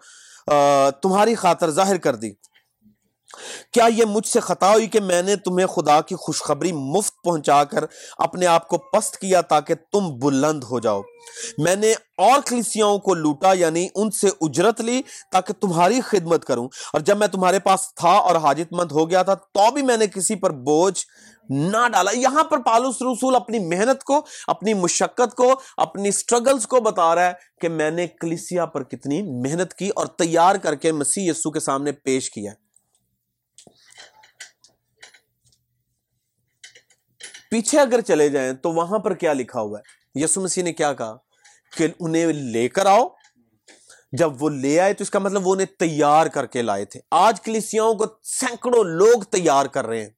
تمہاری 1.02 1.36
خاطر 1.36 1.70
ظاہر 1.70 1.98
کر 1.98 2.16
دی۔ 2.16 2.32
کیا 3.74 3.86
یہ 3.96 4.06
مجھ 4.06 4.28
سے 4.28 4.40
خطا 4.40 4.74
ہوئی 4.74 4.88
کہ 4.88 5.00
میں 5.00 5.22
نے 5.22 5.36
تمہیں 5.36 5.68
خدا 5.68 6.02
کی 6.02 6.16
خوشخبری 6.16 6.72
مفت 6.72 7.14
پہنچا 7.24 7.64
کر 7.64 7.84
اپنے 8.18 8.46
آپ 8.46 8.68
کو 8.68 8.78
پست 8.78 9.18
کیا 9.18 9.42
تاکہ 9.42 9.74
تم 9.92 10.20
بلند 10.20 10.64
ہو 10.64 10.80
جاؤ؟ 10.80 11.02
میں 11.58 11.76
نے 11.76 11.92
اور 12.18 12.40
کلیسیاں 12.46 12.98
کو 12.98 13.14
لوٹا 13.14 13.54
یعنی 13.54 13.88
ان 13.96 14.12
سے 14.12 14.28
اجرت 14.42 14.82
لی 14.82 15.02
تاکہ 15.32 15.54
تمہاری 15.54 16.02
خدمت 16.02 16.46
کروں۔ 16.46 16.66
اور 16.66 17.00
جب 17.00 17.18
میں 17.18 17.28
تمہارے 17.28 17.60
پاس 17.60 17.96
تھا 17.96 18.10
اور 18.10 18.36
حاجت 18.36 18.74
مند 18.74 18.92
ہو 18.92 19.10
گیا 19.10 19.24
تھا، 19.24 19.34
تو 19.34 19.72
بھی 19.72 19.82
میں 19.82 19.98
نے 19.98 20.08
کسی 20.08 20.36
پر 20.36 20.50
بوجھ 20.50 21.06
نہ 21.50 21.88
ڈالا۔ 21.94 22.12
یہاں 22.14 22.44
پر 22.44 22.58
پالوس 22.58 22.96
رسول 23.02 23.36
اپنی 23.36 23.60
محنت 23.60 24.04
کو، 24.04 24.26
اپنی 24.48 24.74
مشقت 24.74 25.36
کو، 25.36 25.62
اپنی 25.78 26.12
سٹرگلز 26.12 26.68
کو 26.68 26.80
بتا 26.82 27.16
رہا 27.16 27.26
ہے 27.26 27.34
کہ 27.62 27.70
میں 27.70 27.92
نے 27.92 28.08
کلیسیا 28.08 28.66
پر 28.66 28.84
کتنی 28.84 29.22
محنت 29.22 29.74
کی 29.74 29.90
اور 29.96 30.06
تیار 30.06 30.56
کر 30.56 30.76
کے 30.76 30.92
مسیح 30.92 31.32
یسو 31.32 31.52
کے 31.52 31.60
سامنے 31.60 31.92
پیش 31.92 32.32
کیا 32.32 32.52
پیچھے 37.52 37.80
اگر 37.80 38.02
چلے 38.02 38.30
جائیں 38.30 38.54
تو 38.54 38.72
وہاں 38.72 39.00
پر 39.00 39.14
کیا 39.14 39.34
لکھا 39.34 39.62
ہوا 39.62 39.80
ہے؟ 39.80 40.22
یسو 40.24 40.42
مسیح 40.42 40.64
نے 40.64 40.74
کیا 40.74 40.94
کہا 40.94 41.18
کہ 41.78 41.88
انہیں 42.00 42.26
لے 42.26 42.70
کر 42.70 42.86
آؤ، 42.86 43.08
جب 44.12 44.44
وہ 44.44 44.50
لے 44.50 44.80
آئے 44.80 44.94
تو 44.94 45.02
اس 45.02 45.10
کا 45.10 45.20
مطلب 45.20 45.48
وہ 45.48 45.54
انہیں 45.54 45.80
تیار 45.80 46.28
کر 46.28 46.46
کے 46.46 46.62
لائے 46.62 46.86
تھے۔ 46.86 47.00
آج 47.12 47.42
کلیسیاں 47.42 47.94
کو 47.94 48.06
سینکڑوں 48.24 48.84
لوگ 48.84 49.22
تیار 49.22 49.66
کر 49.66 49.88
رہے 49.88 50.02
ہیں، 50.02 50.10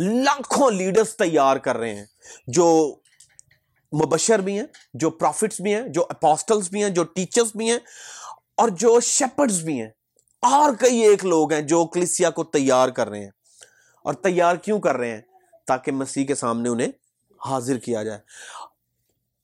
لاکھوں 0.00 0.70
لیڈرز 0.70 1.16
تیار 1.16 1.56
کر 1.56 1.76
رہے 1.76 1.94
ہیں، 1.94 2.04
جو 2.46 2.96
مبشر 3.92 4.38
بھی 4.38 4.58
ہیں، 4.58 4.66
جو 4.94 5.10
پروفٹس 5.10 5.60
بھی 5.60 5.74
ہیں، 5.74 5.88
جو 5.88 6.02
اپوسٹلز 6.08 6.68
بھی 6.68 6.82
ہیں، 6.82 6.90
جو 6.90 7.04
ٹیچرز 7.04 7.50
بھی 7.54 7.70
ہیں، 7.70 7.78
اور 8.56 8.68
جو 8.68 9.00
شیپرز 9.00 9.62
بھی 9.62 9.80
ہیں۔ 9.80 9.90
اور 10.42 10.74
کئی 10.74 10.98
ایک 10.98 11.24
لوگ 11.24 11.52
ہیں 11.52 11.60
جو 11.60 11.86
کلیسیا 11.86 12.30
کو 12.30 12.44
تیار 12.44 12.88
کر 12.88 13.08
رہے 13.08 13.20
ہیں۔ 13.20 13.30
اور 14.04 14.14
تیار 14.14 14.56
کیوں 14.56 14.80
کر 14.80 14.96
رہے 14.96 15.10
ہیں؟ 15.10 15.22
تاکہ 15.66 15.92
مسیح 15.92 16.26
کے 16.26 16.34
سامنے 16.34 16.68
انہیں 16.68 16.92
حاضر 17.46 17.78
کیا 17.78 18.02
جائے۔ 18.02 18.18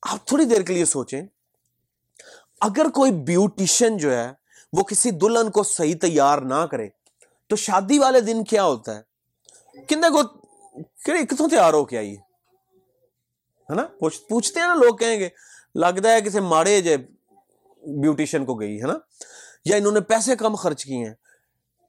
آپ 0.03 0.27
تھوڑی 0.27 0.45
دیر 0.45 0.63
کے 0.63 0.73
لیے 0.73 0.85
سوچیں، 0.85 1.23
اگر 2.61 2.87
کوئی 2.95 3.13
بیوٹیشن 3.13 3.97
جو 3.97 4.15
ہے، 4.17 4.33
وہ 4.73 4.83
کسی 4.83 5.11
دلہن 5.11 5.51
کو 5.51 5.63
صحیح 5.63 5.95
تیار 6.01 6.39
نہ 6.39 6.67
کرے، 6.71 6.89
تو 7.47 7.57
شادی 7.57 7.99
والے 7.99 8.21
دن 8.21 8.45
کیا 8.45 8.65
ہوتا 8.65 8.99
ہے؟ 8.99 9.03
کتنے 9.87 10.11
کو 10.11 10.23
کتوں 11.05 11.49
تیار 11.49 11.73
ہو 11.75 11.85
کے 11.85 11.99
آئیے 11.99 12.17
ہے 13.71 13.75
نا؟ 13.75 13.87
پوچھتے 14.29 14.61
ہیں 14.61 14.67
نا، 14.67 14.75
لوگ 14.75 14.97
کہیں 14.97 15.21
گے، 15.21 15.29
لگتا 15.75 16.13
ہے 16.13 16.21
کسی 16.21 16.41
ماڑے 16.41 16.81
جے 16.81 16.97
بیوٹیشن 17.83 18.45
کو 18.45 18.55
گئی، 18.55 18.83
ہے 18.83 18.87
نا؟ 18.87 18.95
یا 19.65 19.77
انہوں 19.77 19.93
نے 19.93 20.01
پیسے 20.01 20.37
کم 20.37 20.55
خرچ 20.55 20.85
کیے 20.85 21.07
ہیں۔ 21.07 21.15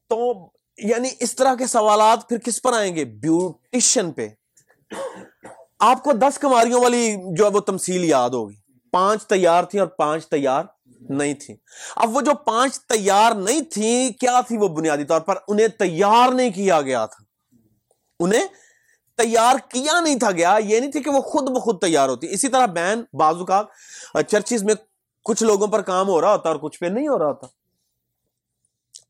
تو 0.07 0.33
یعنی 0.77 1.09
اس 1.19 1.35
طرح 1.35 1.55
کے 1.55 1.67
سوالات 1.67 2.29
پھر 2.29 2.37
کس 2.37 2.61
پر 2.61 2.73
آئیں 2.73 2.95
گے؟ 2.95 3.05
بیوٹیشن 3.05 4.11
پہ۔ 4.11 4.27
آپ 5.79 6.03
کو 6.03 6.11
دس 6.11 6.37
کماریوں 6.37 6.81
والی 6.81 7.15
جو 7.37 7.45
ہے 7.45 7.49
وہ 7.49 7.59
تمثیل 7.59 8.03
یاد 8.03 8.29
ہوگی۔ 8.29 8.55
پانچ 8.91 9.27
تیار 9.27 9.63
تھی 9.63 9.79
اور 9.79 9.87
پانچ 9.87 10.27
تیار 10.27 10.63
نہیں 11.09 11.33
تھی 11.33 11.55
اب 11.95 12.15
وہ 12.15 12.21
جو 12.21 12.33
پانچ 12.33 12.79
تیار 12.79 13.31
نہیں 13.31 13.61
تھی 13.61 14.13
کیا 14.19 14.41
تھی 14.41 14.57
وہ 14.57 14.67
بنیادی 14.67 15.03
طور 15.03 15.21
پر؟ 15.21 15.35
انہیں 15.47 15.67
تیار 15.67 16.31
نہیں 16.31 16.49
کیا 16.49 16.81
گیا 16.81 17.05
تھا۔ 17.05 17.23
انہیں 18.19 18.47
تیار 19.17 19.55
کیا 19.69 19.99
نہیں 19.99 20.19
تھا 20.19 20.31
گیا، 20.31 20.57
یہ 20.63 20.79
نہیں 20.79 20.91
تھی 20.91 21.03
کہ 21.03 21.09
وہ 21.09 21.21
خود 21.21 21.49
بخود 21.49 21.81
تیار 21.81 22.09
ہوتی۔ 22.09 22.27
اسی 22.29 22.47
طرح 22.47 22.65
بین، 22.65 23.03
بازو 23.13 23.45
کا 23.45 23.63
چرچز 24.27 24.63
میں 24.63 24.75
کچھ 25.23 25.43
لوگوں 25.43 25.67
پر 25.67 25.81
کام 25.81 26.07
ہو 26.07 26.21
رہا 26.21 26.31
ہوتا 26.31 26.49
اور 26.49 26.57
کچھ 26.57 26.79
پہ 26.79 26.85
نہیں 26.85 27.07
ہو 27.07 27.19
رہا 27.19 27.27
ہوتا۔ 27.27 27.47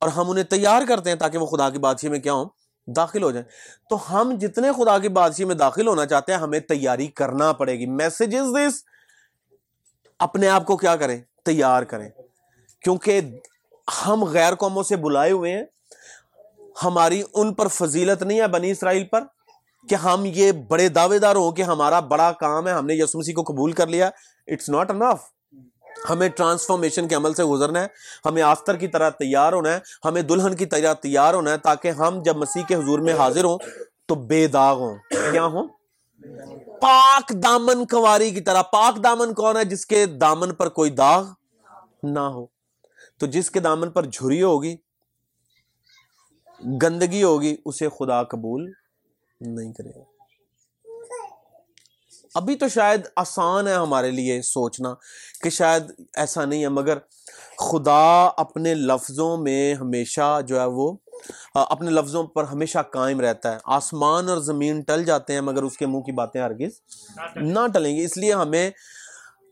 اور 0.04 0.12
ہم 0.12 0.30
انہیں 0.30 0.44
تیار 0.44 0.82
کرتے 0.88 1.10
ہیں 1.10 1.18
تاکہ 1.18 1.38
وہ 1.38 1.46
خدا 1.46 1.70
کی 1.70 1.80
بادشاہ 1.80 2.10
میں 2.10 2.20
کیا 2.20 2.34
ہوں؟ 2.34 2.46
داخل 2.88 3.24
ہو 3.24 3.32
جائیں۔ 3.32 3.50
تو 3.90 3.98
ہم 4.12 4.38
جتنے 4.42 4.72
خدا 4.72 5.00
کی 5.00 5.10
بادشاہ 5.10 5.46
میں 5.46 5.56
داخل 5.56 5.88
ہونا 5.88 6.06
چاہتے 6.06 6.32
ہیں، 6.32 6.40
ہمیں 6.40 6.60
تیاری 6.60 7.08
کرنا 7.08 7.54
پڑے 7.54 7.80
گی۔ 7.80 7.86
میسجز 7.86 8.56
دس 8.56 8.74
اپنے 10.20 10.50
آپ 10.50 10.66
کو 10.66 10.78
کیا 10.78 10.96
کریں؟ 10.96 11.22
تیار 11.46 11.84
کریں۔ 11.84 12.10
کیونکہ 12.82 13.22
ہم 14.06 14.24
غیر 14.24 14.56
قوموں 14.56 14.84
سے 14.84 14.96
بلائے 14.96 15.32
ہوئے 15.32 15.58
ہیں۔ 15.58 15.64
ہماری 16.84 17.24
ان 17.34 17.54
پر 17.54 17.68
فضیلت 17.68 18.24
نہیں 18.24 18.42
ہے 18.42 18.48
بنی 18.48 18.72
اسرائیل 18.72 19.04
پر 19.04 19.24
کہ 19.90 19.96
ہم 19.96 20.24
یہ 20.26 20.52
بڑے 20.52 20.90
دعوے 20.90 21.20
دار 21.20 21.36
ہوں 21.36 21.52
کہ 21.52 21.62
ہمارا 21.62 22.00
بڑا 22.00 22.32
کام 22.32 22.68
ہے، 22.68 22.74
ہم 22.74 22.86
نے 22.86 22.94
یسو 22.94 23.20
مسیح 23.20 23.34
کو 23.34 23.44
قبول 23.44 23.72
کر 23.72 23.88
لیا۔ 23.88 24.10
اٹس 24.48 24.70
ناٹ 24.70 24.92
انف 24.92 25.33
ہمیں 26.10 26.30
ٹرانسفارمیشن 26.30 27.08
کے 27.08 27.16
عمل 27.16 27.34
سے 27.34 27.44
گزرنا 27.44 27.82
ہے، 27.82 27.88
ہمیں 28.26 28.42
آفتر 28.42 28.78
کی 28.78 28.88
طرح 28.88 29.10
تیار 29.10 29.54
ہونا 29.54 29.74
ہے، 29.74 29.80
ہمیں 30.06 30.22
دلہن 30.22 30.56
کی 30.56 30.66
طرح 30.66 30.94
تیار 30.94 31.34
ہونا 31.34 31.52
ہے 31.52 31.58
تاکہ 31.58 31.92
ہم 31.92 32.22
جب 32.26 32.36
مسیح 32.38 32.64
کے 32.68 32.76
حضور 32.76 33.00
میں 33.00 33.14
حاضر 33.14 33.44
ہوں 33.44 33.58
تو 34.06 34.16
بے 34.16 34.48
داغ 34.48 34.78
ہوں۔ 34.78 34.96
کیا 35.32 35.46
ہوں؟ 35.46 35.68
پاک 36.82 37.34
دامن 37.44 37.86
کواری 37.86 38.32
کی 38.32 38.42
طرح۔ 38.42 38.62
پاک 38.62 39.04
دامن 39.04 39.34
کون 39.34 39.58
ہے 39.58 39.66
جس 39.66 39.86
کے 39.86 40.06
دامن 40.06 40.54
پر 40.54 40.70
کوئی 40.70 40.92
داغ 40.92 41.26
نہ 42.04 42.20
ہو؟ 42.20 42.46
تو 43.18 43.26
جس 43.26 43.52
کے 43.52 43.60
دامن 43.60 43.92
پر 43.92 44.06
جھری 44.06 44.44
ہوگی، 44.44 44.76
گندگی 46.82 47.24
ہوگی، 47.24 47.56
اسے 47.66 47.90
خدا 47.90 48.24
قبول 48.24 48.72
نہیں 49.42 49.74
کرے 49.74 49.90
گا۔ 49.90 50.13
ابھی 52.34 52.56
تو 52.56 52.68
شاید 52.68 53.02
آسان 53.16 53.68
ہے 53.68 53.74
ہمارے 53.74 54.12
لیے 54.12 54.42
سوچنا 54.42 54.94
کہ 55.42 55.50
شاید 55.50 55.84
ایسا 56.16 56.46
نہیں 56.46 56.64
ہے، 56.64 56.70
مگر 56.70 56.98
خدا 57.58 58.30
اپنے 58.38 58.76
لفظوں 58.76 59.38
میں 59.38 59.74
ہمیشہ 59.74 60.42
جو 60.48 60.60
ہے 60.60 60.66
وہ 60.66 60.98
اپنے 61.54 61.90
لفظوں 61.90 62.24
پر 62.24 62.44
ہمیشہ 62.44 62.80
قائم 62.94 63.22
رہتا 63.22 63.52
ہے۔ 63.52 63.58
آسمان 63.64 64.30
اور 64.30 64.38
زمین 64.38 64.82
ٹل 64.82 65.04
جاتے 65.04 65.34
ہیں، 65.34 65.42
مگر 65.42 65.64
اس 65.64 65.78
کے 65.78 65.86
منہ 65.86 66.00
کی 66.00 66.12
باتیں 66.12 66.42
ہرگز 66.42 66.72
نہ 67.36 67.60
ٹلیں 67.74 67.98
گی۔ 67.98 68.04
اس 68.04 68.18
لیے 68.18 68.34
ہمیں 68.34 68.72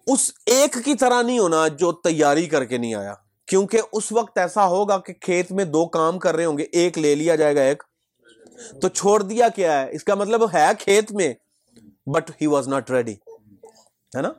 اس 0.07 0.31
ایک 0.45 0.77
کی 0.85 0.95
طرح 0.95 1.21
نہیں 1.21 1.39
ہونا 1.39 1.67
جو 1.67 1.91
تیاری 1.91 2.45
کر 2.45 2.65
کے 2.65 2.77
نہیں 2.77 2.95
آیا۔ 2.95 3.13
کیونکہ 3.47 3.81
اس 3.93 4.11
وقت 4.11 4.37
ایسا 4.37 4.67
ہوگا 4.67 4.97
کہ 4.97 5.13
کھیت 5.13 5.51
میں 5.51 5.65
دو 5.65 5.85
کام 5.85 6.19
کر 6.19 6.35
رہے 6.35 6.45
ہوں 6.45 6.57
گے۔ 6.57 6.63
ایک 6.63 6.97
لے 6.97 7.15
لیا 7.15 7.35
جائے 7.35 7.55
گا، 7.55 7.61
ایک۔ 7.61 7.83
تو 8.81 8.87
چھوڑ 8.87 9.21
دیا 9.21 9.47
کیا 9.47 9.81
ہے؟ 9.81 9.91
اس 9.91 10.03
کا 10.03 10.15
مطلب 10.15 10.53
ہے 10.53 10.67
کھیت 10.79 11.11
میں۔ 11.11 11.33
But 12.05 12.31
he 12.41 12.47
was 12.47 12.67
not 12.67 12.91
ready 12.91 13.13
ہے 14.15 14.21
نا؟ 14.21 14.29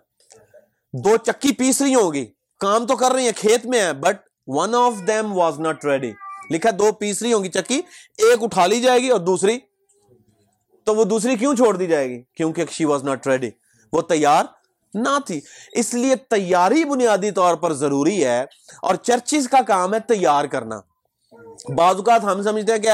دو 0.92 1.16
چکی 1.16 1.53
پیس 1.53 1.83
رہی 1.83 1.94
ہوگی 1.94 2.27
کام 2.61 2.87
تو 2.87 2.96
کر 2.96 3.12
رہی 3.12 3.25
ہیں، 3.25 3.33
کھیت 3.37 3.66
میں 3.66 3.81
ہے 3.81 3.92
but 3.92 4.16
one 4.46 4.75
of 4.75 4.92
them 5.07 5.38
was 5.38 5.61
not 5.61 5.85
ready 5.85 6.12
لکھا 6.51 6.70
دو 6.70 6.92
پیس 6.92 7.22
رہی 7.22 7.33
ہوں 7.33 7.44
گی 7.44 7.48
چکی، 7.48 7.81
ایک 8.18 8.42
اٹھا 8.42 8.66
لی 8.66 8.81
جائے 8.81 9.01
گی 9.01 9.09
اور 9.09 9.20
دوسری۔ 9.20 9.59
تو 10.85 10.94
وہ 10.94 11.05
دوسری 11.05 11.37
کیوں 11.37 11.57
چھوڑ 11.57 11.77
دی 11.77 11.87
جائے 11.87 12.09
گی؟ 12.09 12.22
کیونکہ 12.37 12.64
شی 12.70 12.85
واز 12.85 13.05
ناٹ 13.05 13.27
ریڈی 13.27 13.51
وہ 13.92 14.03
تیار 14.03 14.44
نہ 14.94 15.18
تھی۔ 15.27 15.40
اس 15.72 15.94
لیے 15.94 16.16
تیاری 16.16 16.85
بنیادی 16.85 17.31
طور 17.31 17.55
پر 17.55 17.72
ضروری 17.72 18.25
ہے 18.25 18.44
اور 18.83 18.94
چرچز 18.94 19.48
کا 19.48 19.59
کام 19.66 19.94
ہے 19.94 20.01
تیار 20.01 20.44
کرنا۔ 20.44 20.81
بعض 21.68 21.96
اوقات 21.96 22.25
ہم 22.25 22.42
سمجھتے 22.42 22.72
ہیں 22.72 22.79
کہ 22.79 22.90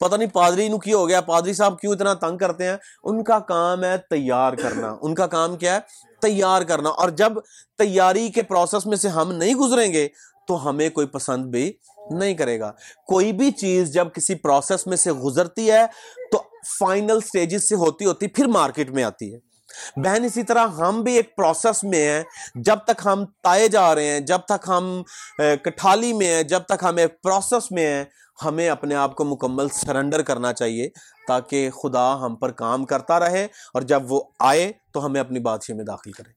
پتہ 0.00 0.16
نہیں 0.16 0.28
پادری 0.28 0.68
نو 0.68 0.78
کی 0.78 0.92
ہو 0.92 1.08
گیا؟ 1.08 1.20
پادری 1.20 1.52
صاحب 1.52 1.80
کیوں 1.80 1.92
اتنا 1.92 2.14
تنگ 2.14 2.38
کرتے 2.38 2.64
ہیں؟ 2.64 2.76
ان 3.04 3.24
کا 3.24 3.38
کام 3.38 3.84
ہے 3.84 3.96
تیار 4.10 4.52
کرنا۔ 4.52 4.96
ان 5.02 5.14
کا 5.14 5.26
کام 5.26 5.56
کیا 5.56 5.74
ہے؟ 5.74 5.80
تیار 6.22 6.62
کرنا۔ 6.62 6.88
اور 6.88 7.08
جب 7.08 7.32
تیاری 7.78 8.28
کے 8.28 8.42
پروسیس 8.42 8.86
میں 8.86 8.96
سے 8.96 9.08
ہم 9.08 9.32
نہیں 9.32 9.54
گزریں 9.54 9.92
گے، 9.92 10.08
تو 10.48 10.68
ہمیں 10.68 10.90
کوئی 10.90 11.06
پسند 11.06 11.44
بھی 11.44 11.72
نہیں 12.10 12.34
کرے 12.34 12.60
گا۔ 12.60 12.72
کوئی 13.06 13.32
بھی 13.32 13.50
چیز 13.50 13.92
جب 13.92 14.08
کسی 14.14 14.34
پروسیس 14.34 14.86
میں 14.86 14.96
سے 14.96 15.12
گزرتی 15.12 15.70
ہے، 15.70 15.86
تو 16.32 16.42
فائنل 16.78 17.20
سٹیجز 17.20 17.68
سے 17.68 17.74
ہوتی 17.74 18.04
ہوتی 18.04 18.26
پھر 18.26 18.46
مارکیٹ 18.46 18.90
میں 18.90 19.04
آتی 19.04 19.34
ہے۔ 19.34 19.51
بہن 19.96 20.24
اسی 20.24 20.42
طرح 20.42 20.66
ہم 20.66 21.02
بھی 21.02 21.16
ایک 21.16 21.36
پروسیس 21.36 21.84
میں 21.84 22.08
ہیں۔ 22.08 22.22
جب 22.54 22.78
تک 22.86 23.02
ہم 23.04 23.24
تائے 23.42 23.68
جا 23.68 23.94
رہے 23.94 24.06
ہیں، 24.06 24.20
جب 24.20 24.38
تک 24.38 24.68
ہم 24.68 25.02
کٹھالی 25.38 26.12
میں 26.12 26.26
ہیں، 26.26 26.42
جب 26.42 26.60
تک 26.60 26.82
ہم 26.82 26.96
ایک 26.96 27.22
پروسیس 27.22 27.70
میں 27.72 27.86
ہیں، 27.86 28.04
ہمیں 28.44 28.68
اپنے 28.68 28.94
آپ 28.94 29.14
کو 29.16 29.24
مکمل 29.24 29.68
سرنڈر 29.68 30.22
کرنا 30.22 30.52
چاہیے 30.52 30.88
تاکہ 31.28 31.70
خدا 31.70 32.20
ہم 32.20 32.34
پر 32.34 32.50
کام 32.50 32.84
کرتا 32.84 33.20
رہے 33.20 33.44
اور 33.74 33.82
جب 33.82 34.12
وہ 34.12 34.22
آئے 34.38 34.72
تو 34.92 35.04
ہمیں 35.06 35.20
اپنی 35.20 35.38
بادشاہ 35.40 35.76
میں 35.76 35.84
داخل 35.84 36.12
کرے۔ 36.12 36.32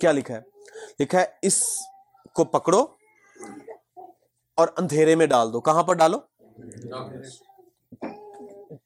کیا 0.00 0.12
لکھا 0.12 0.34
ہے؟ 0.34 0.40
لکھا 1.00 1.20
ہے، 1.20 1.24
اس 1.42 1.62
کو 2.34 2.44
پکڑو 2.44 2.84
اور 4.54 4.68
اندھیرے 4.78 5.14
میں 5.14 5.26
ڈال 5.26 5.52
دو۔ 5.52 5.60
کہاں 5.60 5.82
پر 5.82 5.94
ڈالو؟ 5.94 6.18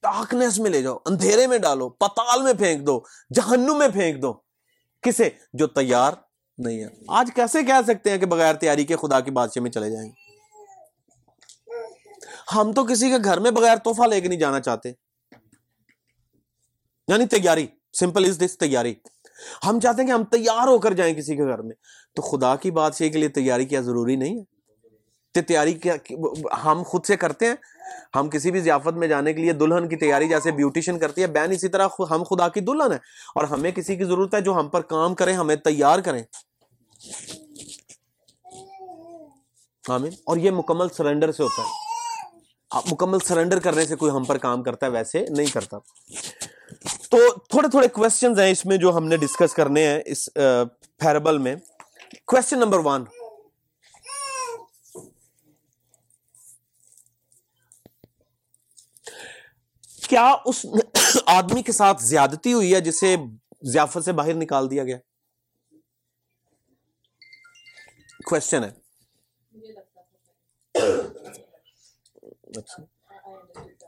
ڈارکنیس 0.01 0.59
میں 0.59 0.71
لے 0.71 0.81
جاؤ، 0.81 0.97
اندھیرے 1.05 1.47
میں 1.47 1.57
ڈالو، 1.57 1.89
پتال 1.89 2.41
میں 2.41 2.53
پھینک 2.53 2.87
دو، 2.87 3.01
جہنم 3.35 3.77
میں 3.77 3.87
پھینک 3.87 4.21
دو۔ 4.21 4.33
کسے؟ 5.01 5.29
جو 5.53 5.67
تیار 5.67 6.13
نہیں 6.57 6.79
ہے۔ 6.79 6.87
آج 7.07 7.31
کیسے 7.35 7.63
کہہ 7.63 7.81
سکتے 7.87 8.11
ہیں 8.11 8.17
کہ 8.17 8.25
بغیر 8.25 8.55
تیاری 8.55 8.85
کے 8.85 8.95
خدا 8.95 9.19
کی 9.19 9.31
بادشاہ 9.31 9.63
میں 9.63 9.71
چلے 9.71 9.91
جائیں؟ 9.91 10.11
ہم 12.55 12.73
تو 12.73 12.83
کسی 12.85 13.09
کے 13.09 13.15
گھر 13.23 13.39
میں 13.39 13.51
بغیر 13.51 13.75
توحفہ 13.75 14.03
لے 14.03 14.21
کے 14.21 14.27
نہیں 14.27 14.39
جانا 14.39 14.59
چاہتے۔ 14.59 14.89
یعنی 17.07 17.25
تیاری 17.25 17.67
سمپل 17.99 18.25
از 18.25 18.39
دس 18.39 18.57
تیاری۔ 18.57 18.95
ہم 19.65 19.79
چاہتے 19.79 20.01
ہیں 20.01 20.07
کہ 20.07 20.13
ہم 20.13 20.23
تیار 20.23 20.67
ہو 20.67 20.77
کر 20.77 20.93
جائیں 20.93 21.15
کسی 21.15 21.35
کے 21.35 21.43
گھر 21.43 21.61
میں۔ 21.61 21.75
تو 22.15 22.21
خدا 22.21 22.55
کی 22.55 22.71
بادشاہ 22.71 23.07
کے 23.07 23.17
لیے 23.19 23.29
تیاری 23.29 23.65
کیا 23.65 23.81
ضروری 23.81 24.15
نہیں 24.15 24.39
ہے؟ 24.39 24.58
تیاری 25.33 25.73
کیا 25.73 25.95
ہم 26.65 26.83
خود 26.85 27.05
سے 27.05 27.17
کرتے 27.17 27.45
ہیں۔ 27.45 27.55
ہم 28.15 28.29
کسی 28.29 28.51
بھی 28.51 28.59
ضیافت 28.59 28.93
میں 28.93 29.07
جانے 29.07 29.33
کے 29.33 29.41
لیے 29.41 29.53
دلہن 29.53 29.87
کی 29.87 29.95
تیاری 29.95 30.29
جیسے 30.29 30.51
بیوٹیشن 30.51 30.99
کرتی 30.99 31.21
ہے۔ 31.21 31.27
بین 31.27 31.51
اسی 31.51 31.67
طرح 31.67 31.87
ہم 32.09 32.23
خدا 32.23 32.47
کی 32.47 32.59
دلہن 32.59 32.91
ہے 32.91 32.97
اور 33.35 33.43
ہمیں 33.43 33.71
کسی 33.71 33.95
کی 33.95 34.03
ضرورت 34.03 34.35
ہے 34.35 34.41
جو 34.41 34.53
ہم 34.53 34.67
پر 34.69 34.81
کام 34.81 35.15
کریں 35.15 35.33
ہمیں 35.33 35.55
تیار 35.55 35.99
کریں۔ 35.99 36.23
آمین۔ 39.89 40.11
اور 40.25 40.37
یہ 40.37 40.51
مکمل 40.51 40.89
سرنڈر 40.89 41.31
سے 41.31 41.43
ہوتا 41.43 41.61
ہے۔ 41.61 41.89
مکمل 42.91 43.17
سرنڈر 43.19 43.59
کرنے 43.59 43.85
سے 43.85 43.95
کوئی 43.95 44.11
ہم 44.11 44.23
پر 44.23 44.37
کام 44.37 44.63
کرتا 44.63 44.85
ہے، 44.85 44.91
ویسے 44.91 45.25
نہیں 45.29 45.47
کرتا۔ 45.53 45.77
تو 47.09 47.17
تھوڑے 47.49 47.67
تھوڑے 47.67 47.87
کوشچنز 47.87 48.39
ہیں 48.39 48.51
اس 48.51 48.65
میں 48.65 48.77
جو 48.77 48.97
ہم 48.97 49.07
نے 49.07 49.17
ڈسکس 49.17 49.53
کرنے 49.53 49.87
ہیں 49.87 50.01
اس 50.05 50.29
پیربل 50.97 51.37
میں۔ 51.37 51.55
کوشچن 52.27 52.59
نمبر 52.59 52.79
ون 52.79 53.03
کیا 60.09 60.35
اس 60.45 60.65
آدمی 61.25 61.61
کے 61.63 61.71
ساتھ 61.71 62.03
زیادتی 62.03 62.53
ہوئی 62.53 62.73
ہے 62.75 62.79
جسے 62.79 63.15
ضیافت 63.63 64.03
سے 64.05 64.11
باہر 64.11 64.33
نکال 64.33 64.71
دیا 64.71 64.83
گیا؟ 64.83 64.97
کوشچن 68.29 68.63
ہے۔ 68.63 68.69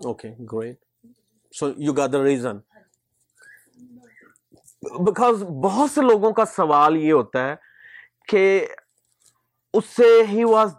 Okay 0.06 0.30
great 0.52 0.78
so 1.54 1.68
you 1.78 1.94
got 1.94 2.08
the 2.08 2.24
reason 2.24 2.58
because 5.06 5.44
بہت 5.64 5.92
سے 5.92 6.02
لوگوں 6.02 6.32
کا 6.34 6.46
سوال 6.46 6.98
یہ 6.98 7.14
ہوتا 7.14 7.48
ہے 7.50 7.56
کہ 8.28 8.44
اس 9.74 9.86
سے 9.86 10.10
he 10.30 10.44
was 10.44 10.70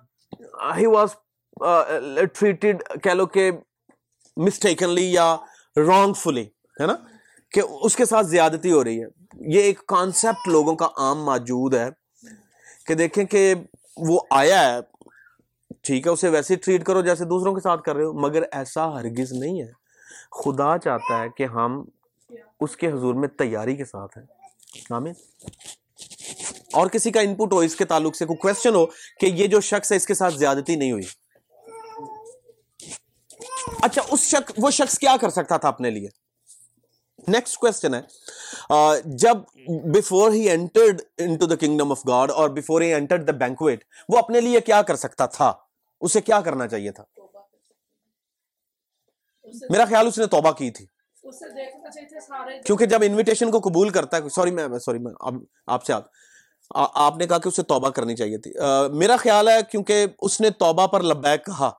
he 0.76 0.86
was 0.86 1.14
treated 2.34 2.82
کہہ 3.02 3.10
لو 3.10 3.26
کہ 3.26 3.50
مسٹیکنلی 4.36 5.12
یا 5.12 5.36
رانگ 5.76 6.12
فلی 6.12 6.44
ہے 6.80 6.86
نا? 6.86 6.96
کہ 7.50 7.62
اس 7.82 7.96
کے 7.96 8.04
ساتھ 8.04 8.26
زیادتی 8.26 8.72
ہو 8.72 8.84
رہی 8.84 9.02
ہے۔ 9.02 9.06
یہ 9.40 9.60
ایک 9.60 9.86
کانسیپٹ 9.86 10.48
لوگوں 10.48 10.76
کا 10.76 10.88
عام 10.96 11.24
موجود 11.24 11.74
ہے 11.74 11.88
کہ 12.86 12.94
دیکھیں 12.94 13.24
کہ 13.24 13.54
وہ 13.96 14.20
آیا 14.30 14.74
ہے، 14.74 14.78
ٹھیک 15.82 16.06
ہے، 16.06 16.12
اسے 16.12 16.28
ویسے 16.28 16.56
ٹریٹ 16.56 16.84
کرو 16.84 17.00
جیسے 17.00 17.24
دوسروں 17.24 17.54
کے 17.54 17.60
ساتھ 17.60 17.82
کر 17.82 17.96
رہے 17.96 18.04
ہو، 18.04 18.12
مگر 18.12 18.42
ایسا 18.52 18.94
ہرگز 18.94 19.32
نہیں 19.32 19.62
ہے۔ 19.62 19.72
خدا 20.32 20.78
چاہتا 20.78 21.22
ہے 21.22 21.28
کہ 21.36 21.42
ہم 21.42 21.84
اس 22.60 22.76
کے 22.76 22.88
حضور 22.88 23.14
میں 23.14 23.28
تیاری 23.28 23.76
کے 23.76 23.84
ساتھ 23.84 24.18
ہیں۔ 24.18 24.26
آمین۔ 24.90 25.14
اور 26.72 26.86
کسی 26.86 27.10
کا 27.10 27.20
انپٹ 27.20 27.52
ہو، 27.52 27.58
اس 27.58 27.76
کے 27.76 27.84
تعلق 27.84 28.16
سے 28.16 28.26
کوئی 28.26 28.36
کوشچن 28.36 28.74
ہو 28.74 28.86
کہ 29.20 29.26
یہ 29.26 29.46
جو 29.46 29.60
شخص 29.60 29.92
ہے، 29.92 29.96
اس 29.96 30.06
کے 30.06 30.14
ساتھ 30.14 30.34
زیادتی 30.34 30.76
نہیں 30.76 30.92
ہوئی۔ 30.92 31.21
اچھا 33.82 34.02
اس 34.10 34.20
شخص 34.20 34.52
وہ 34.58 34.70
شخص 34.70 34.98
کیا 34.98 35.16
کر 35.20 35.30
سکتا 35.30 35.56
تھا 35.56 35.68
اپنے 35.68 35.90
لیے؟ 35.90 36.08
نیکسٹ 37.28 37.56
کوشچن 37.56 37.94
ہے۔ 37.94 38.00
جب 39.04 39.36
before 39.94 40.32
he 40.32 40.50
entered 40.50 41.02
into 41.18 41.46
the 41.46 41.56
kingdom 41.56 41.90
of 41.90 42.00
God 42.08 42.30
اور 42.30 42.50
before 42.50 42.80
he 42.80 42.94
entered 42.94 43.26
the 43.26 43.32
banquet 43.32 43.84
وہ 44.08 44.18
اپنے 44.18 44.40
لیے 44.40 44.60
کیا 44.60 44.82
کر 44.82 44.96
سکتا 44.96 45.26
تھا؟ 45.26 45.52
اسے 46.00 46.20
کیا 46.20 46.40
کرنا 46.40 46.68
چاہیے 46.68 46.92
تھا؟ 46.92 47.04
میرا 49.70 49.84
خیال 49.84 50.06
اس 50.06 50.18
نے 50.18 50.26
توبہ 50.26 50.52
کی 50.52 50.70
تھی۔ 50.70 50.86
کیونکہ 52.66 52.86
جب 52.86 52.98
انویٹیشن 53.02 53.50
کو 53.50 53.60
قبول 53.60 53.88
کرتا 53.88 54.16
ہے 54.16 54.28
سوری 54.28 54.50
میں 54.50 54.78
سوری 54.78 54.98
میں 54.98 55.12
آپ 55.66 55.84
سے 55.84 55.92
آپ 56.74 57.16
نے 57.16 57.26
کہا 57.26 57.38
کہ 57.38 57.48
اسے 57.48 57.62
توبہ 57.62 57.90
کرنی 57.90 58.16
چاہیے 58.16 58.38
تھی۔ 58.38 58.52
میرا 58.92 59.16
خیال 59.16 59.48
ہے 59.48 59.58
کیونکہ 59.70 60.06
اس 60.20 60.40
نے 60.40 60.50
توبہ 60.50 60.86
پر 60.86 61.02
لبیک 61.02 61.46
کہا۔ 61.46 61.70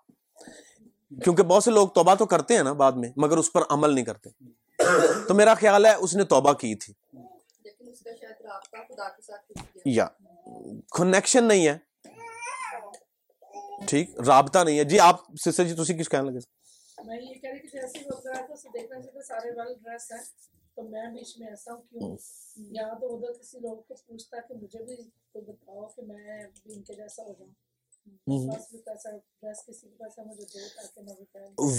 کیونکہ 1.21 1.43
بہت 1.43 1.63
سے 1.63 1.71
لوگ 1.71 1.87
توبہ 1.87 2.15
تو 2.15 2.25
کرتے 2.25 2.55
ہیں 2.55 2.63
نا 2.63 2.73
بعد 2.73 2.91
میں 2.91 3.09
مگر 3.17 3.37
اس 3.37 3.53
پر 3.53 3.61
عمل 3.69 3.93
نہیں 3.93 4.05
کرتے۔ 4.05 4.29
تو 5.27 5.33
میرا 5.33 5.53
خیال 5.53 5.85
ہے 5.85 5.93
اس 5.95 6.15
نے 6.15 6.23
توبہ 6.23 6.53
کی 6.53 6.75
تھی۔ 6.75 6.93
یا 9.85 10.07
کنیکشن 10.97 11.43
نہیں 11.43 11.67
ہے۔ 11.67 11.77
ٹھیک 13.87 14.19
رابطہ 14.19 14.59
نہیں 14.59 14.79
ہے۔ 14.79 14.83
جی 14.83 14.99
آپ 14.99 15.15
سسٹر 15.35 15.63
جی 15.63 15.73
تسی 15.73 15.93
کس 15.93 16.09
کہنے 16.09 16.31
لگے؟ 16.31 16.39
میں 17.05 17.17
یہ 17.21 17.33
کہہ 17.33 17.49
رہی 17.49 17.59
کہ 17.59 17.67
جیسے 17.67 17.99
ہی 17.99 18.03
ہوتا 18.03 18.41
ہے 18.41 18.47
تو 18.47 18.53
اسے 18.53 18.69
دیکھنا 18.73 19.01
چاہیے 19.01 19.21
سارے 19.21 19.51
ویل 19.51 19.73
ڈریس 19.83 20.11
ہیں۔ 20.11 20.53
تو 20.75 20.83
میں 20.83 21.05
بیچ 21.13 21.37
میں 21.39 21.47
ایسا 21.47 21.73
ہوں 21.73 21.81
کیوں؟ 21.81 22.17
یا 22.57 22.93
تو 22.93 23.15
ادھر 23.15 23.33
کسی 23.33 23.59
لوگ 23.59 23.77
کو 23.77 23.93
پوچھتا 24.07 24.37
کہ 24.47 24.53
مجھے 24.53 24.83
بھی 24.83 24.95
بتاؤ 25.41 25.85
کہ 25.85 26.01
میں 26.01 26.43
بھی 26.63 26.73
ان 26.75 26.81
کے 26.81 26.93
جیسا 26.93 27.23
ہو 27.23 27.33
جاؤں۔ 27.39 27.51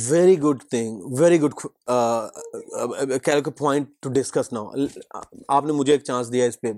Very 0.08 0.36
good 0.42 0.62
thing 0.70 1.00
very 1.18 1.40
good 1.42 1.54
point 3.58 3.88
to 4.00 4.10
discuss 4.12 4.52
now 4.52 4.70
آپ 5.48 5.64
نے 5.64 5.72
مجھے 5.72 5.92
ایک 5.92 6.04
چانس 6.04 6.32
دیا 6.32 6.44
اس 6.44 6.60
پہ 6.60 6.72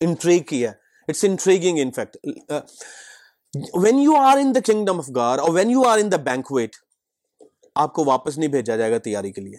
انٹریگ 0.00 0.42
کیا 0.42 0.70
it's 1.08 1.24
intriguing 1.24 1.78
in 1.78 1.90
fact 1.90 2.16
when 3.74 3.98
you 3.98 4.16
are 4.16 4.36
in 4.36 4.54
the 4.54 4.60
kingdom 4.66 4.98
of 4.98 5.10
God 5.16 5.38
اور 5.38 5.50
when 5.50 5.70
you 5.70 5.86
are 5.86 5.98
in 5.98 6.12
the 6.12 6.16
bank 6.24 6.52
wait 6.52 6.76
آپ 7.76 7.92
کو 7.94 8.04
واپس 8.04 8.38
نہیں 8.38 8.50
بھیجا 8.50 8.76
جائے 8.76 8.90
گا 8.90 8.98
تیاری 8.98 9.32
کے 9.32 9.40
لیے 9.40 9.56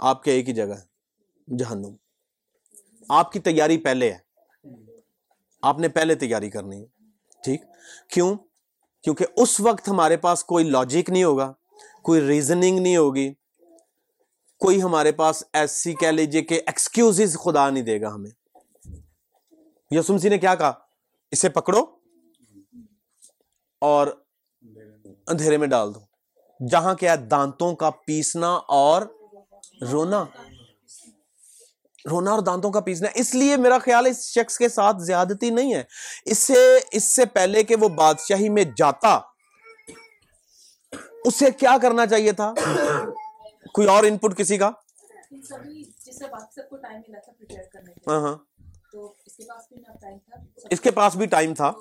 آپ 0.00 0.22
کے 0.22 0.30
ایک 0.30 0.48
ہی 0.48 0.54
جگہ 0.54 0.74
ہے 0.74 1.56
جہنم 1.56 1.94
آپ 3.08 3.32
کی 3.32 3.40
تیاری 3.40 3.78
پہلے 3.78 4.12
ہے 4.12 4.18
آپ 5.62 5.78
نے 5.78 5.88
پہلے 5.88 6.14
تیاری 6.14 6.50
کرنی 6.50 6.80
ہے 6.80 6.86
ٹھیک 7.42 7.62
کیوں؟ 8.10 8.36
کیونکہ 9.02 9.26
اس 9.36 9.60
وقت 9.60 9.88
ہمارے 9.88 10.16
پاس 10.16 10.44
کوئی 10.44 10.70
لاجک 10.70 11.10
نہیں 11.10 11.24
ہوگا، 11.24 11.52
کوئی 12.02 12.20
ریزننگ 12.20 12.78
نہیں 12.78 12.96
ہوگی، 12.96 13.34
کوئی 14.58 14.82
ہمارے 14.82 15.12
پاس 15.12 15.44
ایسی 15.52 15.94
کہہ 15.94 16.08
لیجیے 16.08 16.42
کہ 16.42 16.54
ایکسکیوز 16.66 17.36
خدا 17.44 17.70
نہیں 17.70 17.82
دے 17.82 18.00
گا 18.00 18.14
ہمیں۔ 18.14 18.30
یسمسی 19.90 20.28
نے 20.28 20.38
کیا 20.38 20.54
کہا؟ 20.54 20.72
اسے 21.30 21.48
پکڑو 21.48 21.84
اور 23.80 24.06
اندھیرے 25.26 25.56
میں 25.56 25.68
ڈال 25.68 25.94
دو، 25.94 26.00
جہاں 26.66 26.94
کیا 26.94 27.16
دانتوں 27.30 27.76
کا 27.76 27.90
پیسنا 27.90 28.54
اور 28.68 29.02
رونا۔ 29.92 30.24
رونا 32.10 32.30
اور 32.30 32.42
دانتوں 32.42 32.72
کا 32.72 32.80
پیسنا، 32.80 33.08
اس 33.14 33.34
لیے 33.34 33.56
میرا 33.56 33.78
خیال 33.78 34.06
اس 34.06 34.22
شخص 34.28 34.58
کے 34.58 34.68
ساتھ 34.68 34.96
زیادتی 35.02 35.50
نہیں 35.50 35.74
ہے۔ 35.74 35.82
اس 36.24 36.38
سے 36.38 36.78
اس 36.92 37.04
سے 37.04 37.24
پہلے 37.24 37.62
کہ 37.62 37.76
وہ 37.76 37.88
بادشاہی 37.88 38.48
میں 38.48 38.64
جاتا، 38.76 39.20
اسے 41.24 41.50
کیا 41.50 41.76
کرنا 41.82 42.06
چاہیے 42.06 42.32
تھا؟ 42.32 42.52
کوئی 43.74 43.88
اور 43.88 44.04
ان 44.04 44.18
پٹ 44.18 44.36
کسی 44.36 44.56
کا؟ 44.56 44.70
ہاں،, 48.08 48.20
ہاں 48.20 48.36
اس 50.70 50.80
کے 50.80 50.90
پاس 50.90 51.16
بھی 51.16 51.26
ٹائم 51.26 51.54
تھا۔ 51.54 51.72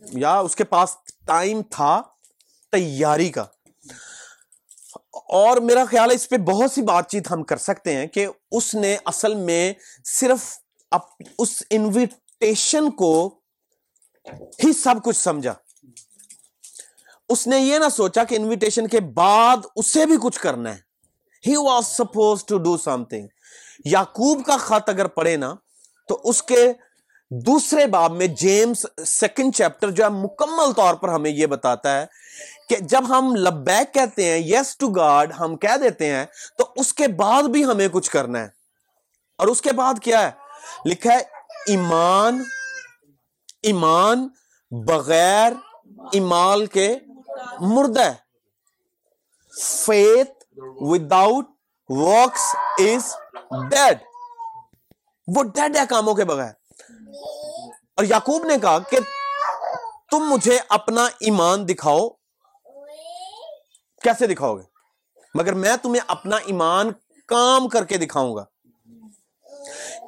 یا 0.00 0.38
اس 0.38 0.56
کے 0.56 0.64
پاس 0.64 0.96
ٹائم 1.26 1.62
تھا 1.70 2.02
تیاری 2.72 3.30
کا۔ 3.30 3.44
اور 5.14 5.56
میرا 5.56 5.84
خیال 5.84 6.10
ہے 6.10 6.14
اس 6.14 6.28
پہ 6.28 6.36
بہت 6.36 6.72
سی 6.72 6.82
بات 6.82 7.10
چیت 7.10 7.30
ہم 7.30 7.42
کر 7.42 7.56
سکتے 7.56 7.96
ہیں 7.96 8.06
کہ 8.06 8.26
اس 8.50 8.74
نے 8.74 8.96
اصل 9.04 9.34
میں 9.34 9.72
صرف 10.04 10.58
اس 11.38 11.62
انویٹیشن 11.70 12.90
کو 12.90 13.34
ہی 14.64 14.72
سب 14.72 14.94
کچھ 15.04 15.16
سمجھا۔ 15.16 15.54
اس 17.28 17.46
نے 17.46 17.58
یہ 17.58 17.78
نہ 17.78 17.88
سوچا 17.88 18.24
کہ 18.24 18.34
انویٹیشن 18.34 18.88
کے 18.88 19.00
بعد 19.00 19.56
اسے 19.76 20.06
بھی 20.06 20.16
کچھ 20.22 20.40
کرنا 20.40 20.74
ہے۔ 20.74 20.80
He 21.46 21.56
was 21.56 21.86
supposed 21.86 22.44
to 22.44 22.58
do 22.58 22.76
something 23.04 23.26
Yaqub 23.84 24.46
کا 24.46 24.56
خط 24.56 24.88
اگر 24.88 25.06
پڑھے 25.06 25.36
نا، 25.36 25.54
تو 26.08 26.20
اس 26.24 26.42
کے 26.42 26.72
دوسرے 27.32 27.86
باب 27.86 28.12
میں 28.12 28.26
جیمز 28.26 28.86
سیکنڈ 29.06 29.54
چیپٹر 29.56 29.90
جو 29.90 30.04
ہے 30.04 30.08
مکمل 30.08 30.72
طور 30.72 30.94
پر 30.94 31.08
ہمیں 31.08 31.30
یہ 31.30 31.46
بتاتا 31.46 32.00
ہے 32.00 32.06
کہ 32.68 32.76
جب 32.76 33.02
ہم 33.08 33.36
لبیک 33.36 33.94
کہتے 33.94 34.24
ہیں 34.24 34.38
یس 34.38 34.76
ٹو 34.76 34.88
گاڈ 34.88 35.32
ہم 35.40 35.56
کہہ 35.56 35.76
دیتے 35.76 36.06
ہیں، 36.14 36.26
تو 36.58 36.64
اس 36.76 36.94
کے 36.94 37.08
بعد 37.08 37.42
بھی 37.42 37.64
ہمیں 37.64 37.88
کچھ 37.92 38.10
کرنا 38.10 38.38
ہے۔ 38.38 38.48
اور 39.38 39.46
اس 39.46 39.62
کے 39.62 39.72
بعد 39.72 39.94
کیا 40.02 40.22
ہے؟ 40.22 40.30
لکھا 40.84 41.12
ہے، 41.12 41.18
ایمان 41.66 42.44
ایمان 43.62 44.28
بغیر 44.70 45.52
ایمال 46.12 46.66
کے 46.66 46.96
مردہ 47.60 48.12
faith 49.62 50.44
without 50.58 51.46
works 51.88 52.56
is 52.78 53.16
dead 53.70 53.98
وہ 55.36 55.42
ڈیڈ 55.42 55.76
ہے 55.76 55.82
کاموں 55.88 56.14
کے 56.14 56.24
بغیر۔ 56.24 56.59
اور 58.00 58.06
یعقوب 58.06 58.44
نے 58.44 58.54
کہا 58.62 58.78
کہ 58.78 58.98
تم 60.10 60.18
مجھے 60.18 60.58
اپنا 60.68 61.04
ایمان 61.04 61.68
دکھاؤ۔ 61.68 62.08
کیسے 64.02 64.26
دکھاؤ 64.26 64.56
گے؟ 64.56 64.62
مگر 65.34 65.54
میں 65.54 65.76
تمہیں 65.82 66.02
اپنا 66.06 66.36
ایمان 66.36 66.90
کام 67.28 67.68
کر 67.68 67.84
کے 67.84 67.96
دکھاؤں 67.96 68.36
گا۔ 68.36 68.44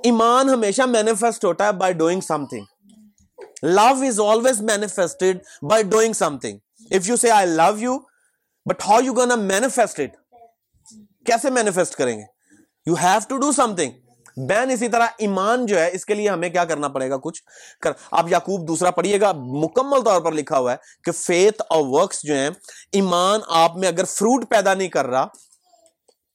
ایمان 0.05 0.49
ہمیشہ 0.49 0.83
مینیفیسٹ 0.83 1.45
ہوتا 1.45 1.67
ہے 1.67 1.73
by 1.73 1.93
doing 1.93 2.21
something 2.47 2.65
love 3.63 4.05
is 4.07 4.21
always 4.21 4.61
manifested 4.61 5.39
by 5.63 5.83
doing 5.83 6.13
something 6.39 6.59
if 6.91 7.09
you 7.09 7.17
see 7.17 7.31
I 7.31 7.47
love 7.47 7.79
you 7.79 7.99
but 8.71 8.83
how 8.89 9.01
you 9.01 9.13
gonna 9.13 9.41
manifest 9.41 10.01
کیسے 11.27 11.51
مینیفیسٹ 11.51 11.95
کریں 11.95 12.19
گے؟ 12.19 12.25
You 12.87 12.95
have 12.95 13.21
to 13.29 13.37
do 13.37 13.53
something 13.77 13.93
بین 14.37 14.71
اسی 14.71 14.89
طرح 14.89 15.07
ایمان 15.19 15.67
جو 15.67 15.81
ہے، 15.81 15.91
اس 15.93 16.07
کے 16.07 16.15
لیے 16.15 16.29
ہمیں 16.29 16.49
کیا 16.49 16.65
کرنا 16.65 16.89
پڑے 16.89 17.11
گا؟ 17.11 17.17
کچھ 17.17 17.43
کر 17.81 17.93
آپ 18.11 18.27
یعقوب 18.31 18.69
دوسرا 18.69 18.91
پڑھیے 18.91 19.21
گا، 19.21 19.33
مکمل 19.37 20.01
طور 20.01 20.21
پر 20.21 20.33
لکھا 20.33 20.59
ہوا 20.59 20.73
ہے 20.73 20.77
کہ 21.05 21.13
فیتھ 21.13 21.63
اور 21.69 21.81
ورکس 21.85 22.23
جو 22.23 22.35
ہیں، 22.35 22.51
ایمان 22.93 23.41
آپ 23.49 23.77
میں 23.77 23.89
اگر 23.89 24.05
فروٹ 24.05 24.51
پیدا 24.51 24.75
نہیں 24.75 24.89
کر 24.89 25.07
رہا، 25.07 25.27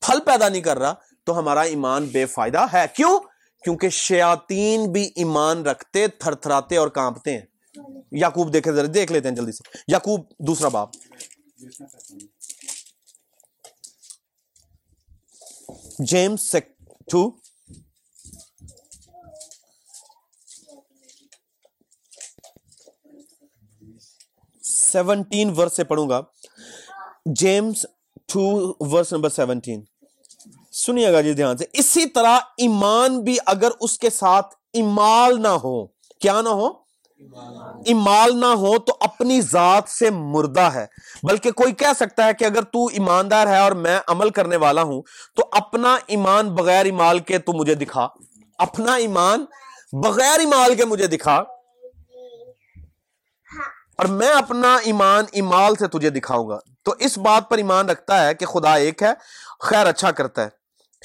پھل 0.02 0.20
پیدا 0.26 0.50
نہیں 0.50 0.62
کر 0.62 0.80
رہا، 0.80 0.94
تو 1.24 1.40
ہمارا 1.40 1.62
ایمان 1.62 2.06
بے 2.06 2.26
فائدہ 2.26 2.66
ہے۔ 2.74 2.86
کیوں؟ 2.94 3.20
کیونکہ 3.64 3.90
شیاطین 3.90 4.92
بھی 4.92 5.12
ایمان 5.16 5.66
رکھتے 5.66 6.08
تھر 6.08 6.36
تھراتے 6.36 6.78
اور 6.78 6.88
کانپتے 6.88 7.38
ہیں۔ 7.38 7.46
یعقوب 8.12 8.54
دیکھے 8.54 8.72
ذرا، 8.72 8.88
دیکھ 8.94 9.12
لیتے 9.12 9.30
ہیں 9.30 9.36
جلدی 9.36 9.52
سے۔ 9.52 9.78
یعقوب، 9.88 10.26
دوسرا 10.40 10.68
باپ 10.68 10.90
جیمس 16.00 16.56
ٹو 17.12 17.47
سیونٹین 24.92 25.54
ورس 25.58 25.76
سے 25.76 25.84
پڑھوں 25.84 26.10
گا۔ 26.10 26.22
James 27.26 27.86
two 28.34 28.74
verse 28.80 29.14
number 29.14 29.30
seventeen. 29.30 29.84
سنیے 30.72 31.14
گا 31.14 31.22
جی 31.22 31.34
دھیان 31.34 31.58
سے۔ 31.58 31.66
اسی 31.74 32.06
طرح 32.06 32.40
ایمان 32.58 33.22
بھی 33.22 33.38
اگر 33.46 33.70
اس 33.82 34.00
کے 34.00 34.10
ساتھ 34.10 34.56
امال 34.74 35.42
نہ 35.42 35.48
ہو، 35.48 35.86
کیا 36.22 36.42
نہ 36.42 36.50
ہو؟ 36.50 36.68
ایمال 37.86 38.40
نہ 38.40 38.46
ہو 38.46 38.78
تو 38.78 38.98
اپنی 39.00 39.42
ذات 39.42 39.90
سے 39.90 40.10
مردہ 40.10 40.62
ہے۔ 40.62 40.86
بلکہ 41.24 41.52
کوئی 41.52 41.74
کہہ 41.74 41.94
سکتا 41.96 42.26
ہے 42.26 42.34
کہ 42.34 42.46
اگر 42.46 42.62
تو 42.62 42.86
ایماندار 42.86 43.48
ہے 43.48 43.60
اور 43.60 43.72
میں 43.72 44.00
عمل 44.08 44.30
کرنے 44.30 44.56
والا 44.56 44.82
ہوں، 44.82 45.02
تو 45.36 45.44
اپنا 45.52 45.98
ایمان 46.08 46.56
بغیر 46.56 46.86
ایمال 46.86 47.20
کے 47.20 47.38
تو 47.38 47.54
مجھے 47.54 47.76
دکھا۔ 47.76 48.08
اپنا 48.58 48.96
ایمان 48.96 49.46
بغیر 50.04 50.40
ایمال 50.40 50.76
کے 50.76 50.86
مجھے 50.86 51.08
دکھا۔ 51.08 51.44
اور 53.98 54.06
میں 54.06 54.30
اپنا 54.30 54.76
ایمان 54.76 55.26
ایمال 55.32 55.76
سے 55.76 55.88
تجھے 55.88 56.10
دکھاؤں 56.10 56.50
گا۔ 56.50 56.60
تو 56.84 56.94
اس 57.00 57.18
بات 57.18 57.50
پر 57.50 57.58
ایمان 57.58 57.90
رکھتا 57.90 58.28
ہے 58.28 58.34
کہ 58.34 58.46
خدا 58.46 58.76
ایک 58.76 59.04
ہے، 59.04 59.10
خیر 59.60 59.86
اچھا 59.86 60.12
کرتا 60.12 60.44
ہے۔ 60.44 60.50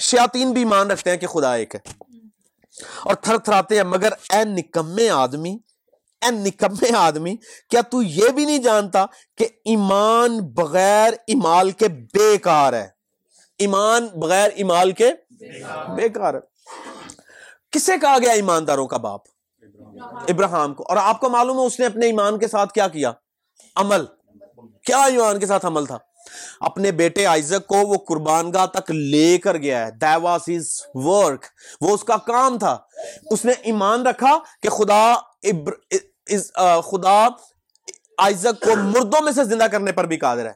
شیاطین 0.01 0.51
بھی 0.51 0.61
ایمان 0.61 0.91
رکھتے 0.91 1.09
ہیں 1.09 1.17
کہ 1.17 1.27
خدا 1.27 1.53
ایک 1.55 1.75
ہے۔ 1.75 2.03
اور 3.03 3.15
تھر 3.15 3.37
تھراتے 3.37 3.75
ہیں، 3.75 3.83
مگر 3.83 4.11
اے 4.29 4.43
نکمے 4.43 5.09
آدمی، 5.09 5.57
اے 6.21 6.31
نکمے 6.31 6.95
آدمی، 6.97 7.35
کیا 7.69 7.81
تو 7.81 8.01
یہ 8.01 8.29
بھی 8.29 8.45
نہیں 8.45 8.57
جانتا 8.57 9.05
کہ 9.37 9.47
ایمان 9.65 10.39
بغیر 10.39 11.13
ایمال 11.27 11.71
کے 11.71 11.87
بیکار 11.87 12.73
ہے؟ 12.73 12.87
ایمان 13.57 14.07
بغیر 14.07 14.49
ایمال 14.55 14.91
کے 14.91 15.11
بیکار 15.95 16.33
ہے۔ 16.33 16.39
کسے 17.71 17.91
کہا 18.01 18.17
گیا 18.21 18.31
ایمانداروں 18.31 18.87
کا 18.87 18.97
باپ؟ 18.97 19.32
ابراہم 20.11 20.73
کو۔ 20.73 20.83
اور 20.89 20.97
آپ 20.97 21.19
کو 21.19 21.29
معلوم 21.29 21.59
ہے 21.59 21.65
اس 21.65 21.79
نے 21.79 21.85
اپنے 21.85 22.05
ایمان 22.05 22.39
کے 22.39 22.47
ساتھ 22.47 22.73
کیا 22.73 22.87
کیا؟ 22.87 23.11
عمل۔ 23.75 24.05
کیا 24.85 24.97
ایمان 24.97 25.39
کے 25.39 25.45
ساتھ 25.45 25.65
عمل 25.65 25.85
تھا؟ 25.85 25.97
اپنے 26.59 26.91
بیٹے 26.91 27.25
آئزک 27.25 27.67
کو 27.67 27.75
وہ 27.75 27.95
قربان 28.07 28.53
گاہ 28.53 28.65
تک 28.65 28.91
لے 28.91 29.37
کر 29.37 29.57
گیا 29.57 29.87
ہے۔ 29.87 29.91
ورک 30.93 31.45
وہ 31.81 31.93
اس 31.93 32.03
کا 32.03 32.17
کام 32.17 32.59
تھا۔ 32.59 32.77
اس 33.31 33.45
نے 33.45 33.51
ایمان 33.51 34.07
رکھا 34.07 34.37
کہ 34.61 34.69
خدا 34.69 35.13
ابر... 35.43 35.71
از... 36.29 36.51
آ... 36.55 36.81
خدا 36.81 37.27
آئزک 38.17 38.65
کو 38.65 38.75
مردوں 38.75 39.21
میں 39.21 39.31
سے 39.31 39.43
زندہ 39.43 39.63
کرنے 39.63 39.91
پر 39.91 40.05
بھی 40.05 40.17
قادر 40.17 40.45
ہے۔ 40.45 40.53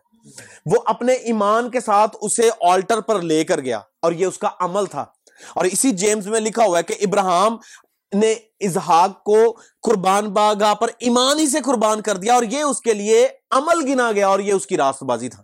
وہ 0.66 0.76
اپنے 0.86 1.14
ایمان 1.14 1.70
کے 1.70 1.80
ساتھ 1.80 2.18
اسے 2.22 2.50
آلٹر 2.62 3.02
پر 3.02 3.22
لے 3.22 3.44
کر 3.44 3.60
گیا 3.60 3.78
اور 4.02 4.12
یہ 4.12 4.26
اس 4.26 4.38
کا 4.38 4.50
عمل 4.60 4.86
تھا۔ 4.86 5.06
اور 5.56 5.66
اسی 5.66 5.92
جیمز 5.92 6.28
میں 6.28 6.40
لکھا 6.40 6.66
ہوا 6.66 6.78
ہے 6.78 6.84
کہ 6.84 6.96
ابراہم 7.00 7.58
نے 8.13 8.32
اظہاق 8.60 9.24
کو 9.24 9.58
قربان 9.82 10.30
باغا 10.30 10.74
پر 10.74 10.88
ایمان 11.00 11.39
ہی 11.39 11.48
سے 11.48 11.60
قربان 11.60 12.02
کر 12.02 12.17
دیا 12.17 12.34
اور 12.34 12.43
یہ 12.43 12.63
اس 12.63 12.82
کے 12.82 12.93
لیے 12.93 13.28
عمل 13.52 13.91
گنا 13.91 14.12
گیا 14.12 14.28
اور 14.28 14.39
یہ 14.39 14.54
اس 14.54 14.67
کی 14.67 14.78
راست 14.78 15.04
بازی 15.04 15.30
تھا۔ 15.30 15.43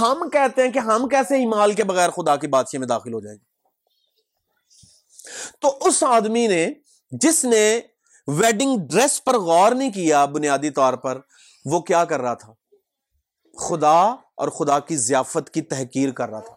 ہم 0.00 0.28
کہتے 0.32 0.62
ہیں 0.62 0.72
کہ 0.72 0.78
ہم 0.78 1.08
کیسے 1.08 1.36
ایمال 1.36 1.72
کے 1.72 1.84
بغیر 1.84 2.10
خدا 2.10 2.36
کی 2.36 2.46
بادشاہ 2.46 2.78
میں 2.78 2.88
داخل 2.88 3.14
ہو 3.14 3.20
جائیں۔ 3.20 3.38
گے 3.38 3.44
تو 5.60 5.78
اس 5.80 6.02
آدمی 6.02 6.46
نے 6.46 6.68
جس 7.10 7.44
نے 7.44 7.80
ویڈنگ 8.26 8.78
ڈریس 8.90 9.24
پر 9.24 9.38
غور 9.38 9.72
نہیں 9.72 9.92
کیا 9.92 10.24
بنیادی 10.24 10.70
طور 10.70 10.94
پر، 10.94 11.18
وہ 11.64 11.80
کیا 11.80 12.04
کر 12.04 12.20
رہا 12.20 12.34
تھا؟ 12.34 12.52
خدا 13.68 14.02
اور 14.36 14.48
خدا 14.48 14.78
کی 14.78 14.96
ضیافت 14.96 15.50
کی 15.50 15.62
تحقیر 15.62 16.10
کر 16.10 16.28
رہا 16.28 16.40
تھا۔ 16.40 16.55